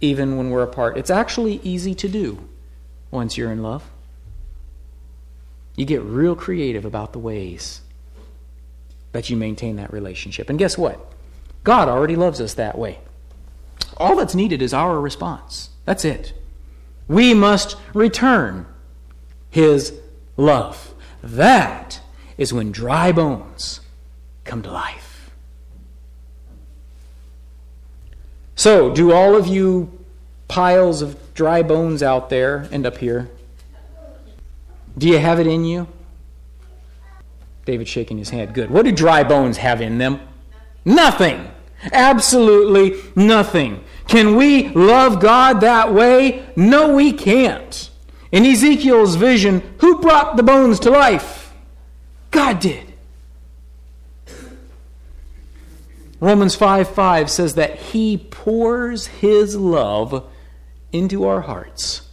even 0.00 0.36
when 0.36 0.50
we're 0.50 0.62
apart. 0.62 0.96
It's 0.96 1.10
actually 1.10 1.60
easy 1.62 1.94
to 1.96 2.08
do 2.08 2.48
once 3.10 3.36
you're 3.36 3.50
in 3.52 3.62
love. 3.62 3.84
You 5.78 5.84
get 5.84 6.02
real 6.02 6.34
creative 6.34 6.84
about 6.84 7.12
the 7.12 7.20
ways 7.20 7.82
that 9.12 9.30
you 9.30 9.36
maintain 9.36 9.76
that 9.76 9.92
relationship. 9.92 10.50
And 10.50 10.58
guess 10.58 10.76
what? 10.76 11.12
God 11.62 11.88
already 11.88 12.16
loves 12.16 12.40
us 12.40 12.54
that 12.54 12.76
way. 12.76 12.98
All 13.96 14.16
that's 14.16 14.34
needed 14.34 14.60
is 14.60 14.74
our 14.74 14.98
response. 14.98 15.70
That's 15.84 16.04
it. 16.04 16.32
We 17.06 17.32
must 17.32 17.76
return 17.94 18.66
His 19.50 19.92
love. 20.36 20.94
That 21.22 22.00
is 22.36 22.52
when 22.52 22.72
dry 22.72 23.12
bones 23.12 23.78
come 24.42 24.62
to 24.62 24.72
life. 24.72 25.30
So, 28.56 28.92
do 28.92 29.12
all 29.12 29.36
of 29.36 29.46
you 29.46 29.96
piles 30.48 31.02
of 31.02 31.34
dry 31.34 31.62
bones 31.62 32.02
out 32.02 32.30
there 32.30 32.68
end 32.72 32.84
up 32.84 32.98
here? 32.98 33.30
Do 34.98 35.08
you 35.08 35.18
have 35.18 35.38
it 35.38 35.46
in 35.46 35.64
you? 35.64 35.86
David 37.64 37.86
shaking 37.86 38.18
his 38.18 38.30
head. 38.30 38.52
Good. 38.52 38.70
What 38.70 38.84
do 38.84 38.92
dry 38.92 39.22
bones 39.22 39.58
have 39.58 39.80
in 39.80 39.98
them? 39.98 40.20
Nothing. 40.84 41.50
Absolutely 41.92 43.00
nothing. 43.14 43.84
Can 44.08 44.36
we 44.36 44.70
love 44.70 45.20
God 45.20 45.60
that 45.60 45.94
way? 45.94 46.46
No, 46.56 46.94
we 46.94 47.12
can't. 47.12 47.90
In 48.32 48.44
Ezekiel's 48.44 49.14
vision, 49.14 49.62
who 49.78 50.00
brought 50.00 50.36
the 50.36 50.42
bones 50.42 50.80
to 50.80 50.90
life? 50.90 51.52
God 52.30 52.58
did. 52.58 52.84
Romans 56.20 56.54
5 56.56 56.88
5 56.88 57.30
says 57.30 57.54
that 57.54 57.76
He 57.76 58.26
pours 58.30 59.06
His 59.06 59.54
love 59.54 60.28
into 60.90 61.24
our 61.24 61.42
hearts 61.42 62.08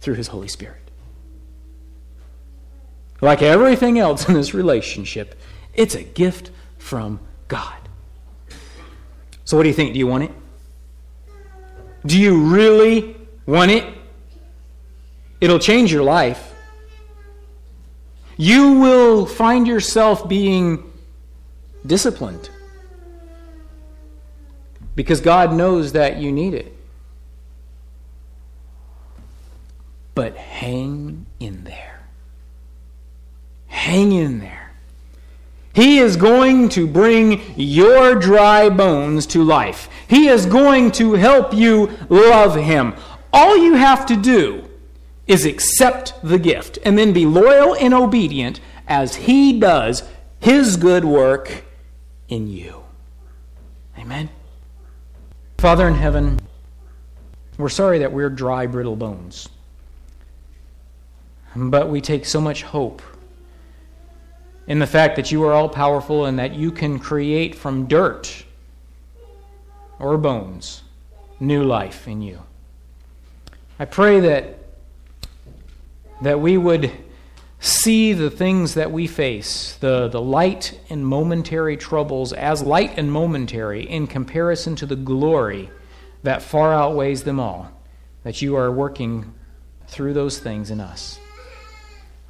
through 0.00 0.14
His 0.14 0.28
Holy 0.28 0.48
Spirit. 0.48 0.85
Like 3.20 3.42
everything 3.42 3.98
else 3.98 4.28
in 4.28 4.34
this 4.34 4.54
relationship, 4.54 5.38
it's 5.74 5.94
a 5.94 6.02
gift 6.02 6.50
from 6.78 7.20
God. 7.48 7.76
So, 9.44 9.56
what 9.56 9.62
do 9.62 9.68
you 9.68 9.74
think? 9.74 9.92
Do 9.92 9.98
you 9.98 10.06
want 10.06 10.24
it? 10.24 10.32
Do 12.04 12.18
you 12.18 12.40
really 12.44 13.16
want 13.46 13.70
it? 13.70 13.84
It'll 15.40 15.58
change 15.58 15.92
your 15.92 16.02
life. 16.02 16.54
You 18.36 18.80
will 18.80 19.26
find 19.26 19.66
yourself 19.66 20.28
being 20.28 20.92
disciplined 21.86 22.50
because 24.94 25.20
God 25.20 25.52
knows 25.52 25.92
that 25.92 26.16
you 26.16 26.32
need 26.32 26.54
it. 26.54 26.76
But 30.14 30.36
hang 30.36 31.26
in 31.38 31.64
there. 31.64 31.95
Hang 33.76 34.12
in 34.12 34.40
there. 34.40 34.72
He 35.74 35.98
is 35.98 36.16
going 36.16 36.70
to 36.70 36.86
bring 36.86 37.42
your 37.56 38.14
dry 38.14 38.70
bones 38.70 39.26
to 39.26 39.44
life. 39.44 39.90
He 40.08 40.28
is 40.28 40.46
going 40.46 40.92
to 40.92 41.12
help 41.12 41.52
you 41.52 41.90
love 42.08 42.56
Him. 42.56 42.94
All 43.34 43.54
you 43.54 43.74
have 43.74 44.06
to 44.06 44.16
do 44.16 44.66
is 45.26 45.44
accept 45.44 46.14
the 46.22 46.38
gift 46.38 46.78
and 46.86 46.96
then 46.96 47.12
be 47.12 47.26
loyal 47.26 47.76
and 47.76 47.92
obedient 47.92 48.60
as 48.88 49.14
He 49.14 49.60
does 49.60 50.02
His 50.40 50.78
good 50.78 51.04
work 51.04 51.62
in 52.28 52.48
you. 52.48 52.82
Amen. 53.98 54.30
Father 55.58 55.86
in 55.86 55.94
heaven, 55.96 56.40
we're 57.58 57.68
sorry 57.68 57.98
that 57.98 58.10
we're 58.10 58.30
dry, 58.30 58.66
brittle 58.66 58.96
bones. 58.96 59.50
But 61.54 61.90
we 61.90 62.00
take 62.00 62.24
so 62.24 62.40
much 62.40 62.62
hope 62.62 63.02
in 64.66 64.78
the 64.78 64.86
fact 64.86 65.16
that 65.16 65.30
you 65.30 65.44
are 65.44 65.52
all 65.52 65.68
powerful 65.68 66.24
and 66.24 66.38
that 66.38 66.54
you 66.54 66.70
can 66.70 66.98
create 66.98 67.54
from 67.54 67.86
dirt 67.86 68.44
or 69.98 70.18
bones 70.18 70.82
new 71.38 71.62
life 71.62 72.08
in 72.08 72.22
you. 72.22 72.42
I 73.78 73.84
pray 73.84 74.20
that 74.20 74.58
that 76.22 76.40
we 76.40 76.56
would 76.56 76.90
see 77.60 78.12
the 78.12 78.30
things 78.30 78.74
that 78.74 78.90
we 78.90 79.06
face, 79.06 79.76
the, 79.76 80.08
the 80.08 80.20
light 80.20 80.78
and 80.88 81.06
momentary 81.06 81.76
troubles, 81.76 82.32
as 82.32 82.62
light 82.62 82.96
and 82.96 83.10
momentary 83.10 83.82
in 83.82 84.06
comparison 84.06 84.76
to 84.76 84.86
the 84.86 84.96
glory 84.96 85.70
that 86.22 86.42
far 86.42 86.72
outweighs 86.72 87.24
them 87.24 87.40
all, 87.40 87.70
that 88.22 88.40
you 88.40 88.56
are 88.56 88.70
working 88.70 89.34
through 89.88 90.12
those 90.12 90.38
things 90.38 90.70
in 90.70 90.80
us. 90.80 91.18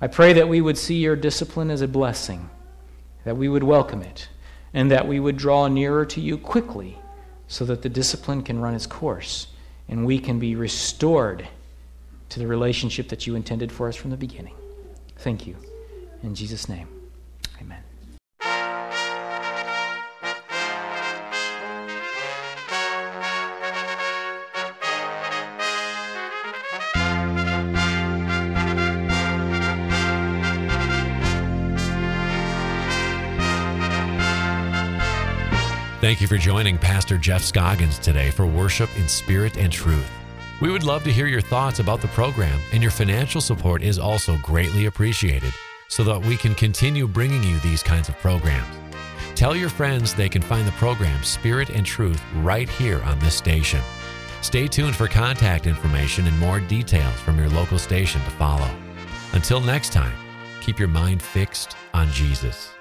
I 0.00 0.06
pray 0.09 0.35
that 0.35 0.48
we 0.48 0.61
would 0.61 0.76
see 0.76 0.96
your 0.96 1.16
discipline 1.16 1.70
as 1.70 1.80
a 1.80 1.88
blessing, 1.88 2.50
that 3.24 3.37
we 3.37 3.48
would 3.48 3.64
welcome 3.64 4.02
it, 4.02 4.28
and 4.74 4.90
that 4.90 5.09
we 5.09 5.18
would 5.18 5.37
draw 5.37 5.68
nearer 5.68 6.04
to 6.06 6.20
you 6.20 6.37
quickly 6.37 6.98
so 7.48 7.64
that 7.64 7.82
the 7.82 7.88
discipline 7.88 8.42
can 8.42 8.61
run 8.61 8.74
its 8.74 8.87
course 8.87 9.48
and 9.88 10.04
we 10.04 10.18
can 10.18 10.38
be 10.38 10.54
restored 10.54 11.46
to 12.28 12.38
the 12.38 12.46
relationship 12.46 13.09
that 13.09 13.26
you 13.26 13.37
intended 13.37 13.70
for 13.70 13.88
us 13.88 13.96
from 13.96 14.11
the 14.11 14.16
beginning. 14.16 14.54
Thank 15.18 15.46
you. 15.46 15.56
In 16.22 16.35
Jesus' 16.35 16.68
name, 16.68 16.88
Thank 36.07 36.21
you 36.21 36.29
for 36.29 36.38
joining 36.38 36.79
Pastor 36.79 37.19
Jeff 37.19 37.42
Scoggins 37.42 37.99
today 37.99 38.31
for 38.31 38.47
Worship 38.47 38.88
in 38.97 39.09
Spirit 39.09 39.57
and 39.57 39.73
Truth. 39.73 40.09
We 40.61 40.71
would 40.71 40.85
love 40.85 41.03
to 41.03 41.12
hear 41.12 41.27
your 41.27 41.40
thoughts 41.40 41.81
about 41.81 42.01
the 42.01 42.07
program, 42.07 42.61
and 42.73 42.81
your 42.81 42.92
financial 42.92 43.40
support 43.40 43.83
is 43.83 43.99
also 43.99 44.37
greatly 44.37 44.87
appreciated 44.87 45.53
so 45.88 46.05
that 46.05 46.25
we 46.25 46.37
can 46.37 46.55
continue 46.55 47.09
bringing 47.09 47.42
you 47.42 47.59
these 47.59 47.83
kinds 47.83 48.09
of 48.09 48.16
programs. 48.19 48.73
Tell 49.35 49.57
your 49.57 49.69
friends 49.69 50.14
they 50.14 50.29
can 50.29 50.42
find 50.42 50.64
the 50.64 50.73
program 50.73 51.25
Spirit 51.25 51.71
and 51.71 51.85
Truth 51.85 52.23
right 52.37 52.69
here 52.69 53.03
on 53.03 53.19
this 53.19 53.35
station. 53.35 53.81
Stay 54.42 54.69
tuned 54.69 54.95
for 54.95 55.09
contact 55.09 55.66
information 55.66 56.29
and 56.29 56.38
more 56.38 56.61
details 56.61 57.19
from 57.19 57.37
your 57.37 57.49
local 57.49 57.81
station 57.81 58.23
to 58.23 58.31
follow. 58.31 58.71
Until 59.33 59.61
next 59.61 59.92
time, 59.92 60.14
keep 60.61 60.79
your 60.79 60.87
mind 60.87 61.21
fixed 61.21 61.77
on 61.92 62.09
Jesus. 62.12 62.75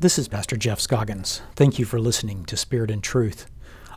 This 0.00 0.18
is 0.18 0.28
Pastor 0.28 0.56
Jeff 0.56 0.80
Scoggins. 0.80 1.42
Thank 1.56 1.78
you 1.78 1.84
for 1.84 2.00
listening 2.00 2.46
to 2.46 2.56
Spirit 2.56 2.90
and 2.90 3.02
Truth. 3.02 3.50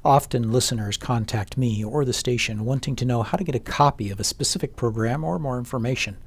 Often 0.03 0.51
listeners 0.51 0.97
contact 0.97 1.55
me 1.55 1.81
or 1.81 2.03
the 2.03 2.11
station 2.11 2.65
wanting 2.65 2.97
to 2.97 3.05
know 3.05 3.23
how 3.23 3.37
to 3.37 3.43
get 3.45 3.55
a 3.55 3.59
copy 3.59 4.09
of 4.09 4.19
a 4.19 4.25
specific 4.25 4.75
program 4.75 5.23
or 5.23 5.39
more 5.39 5.57
information. 5.57 6.17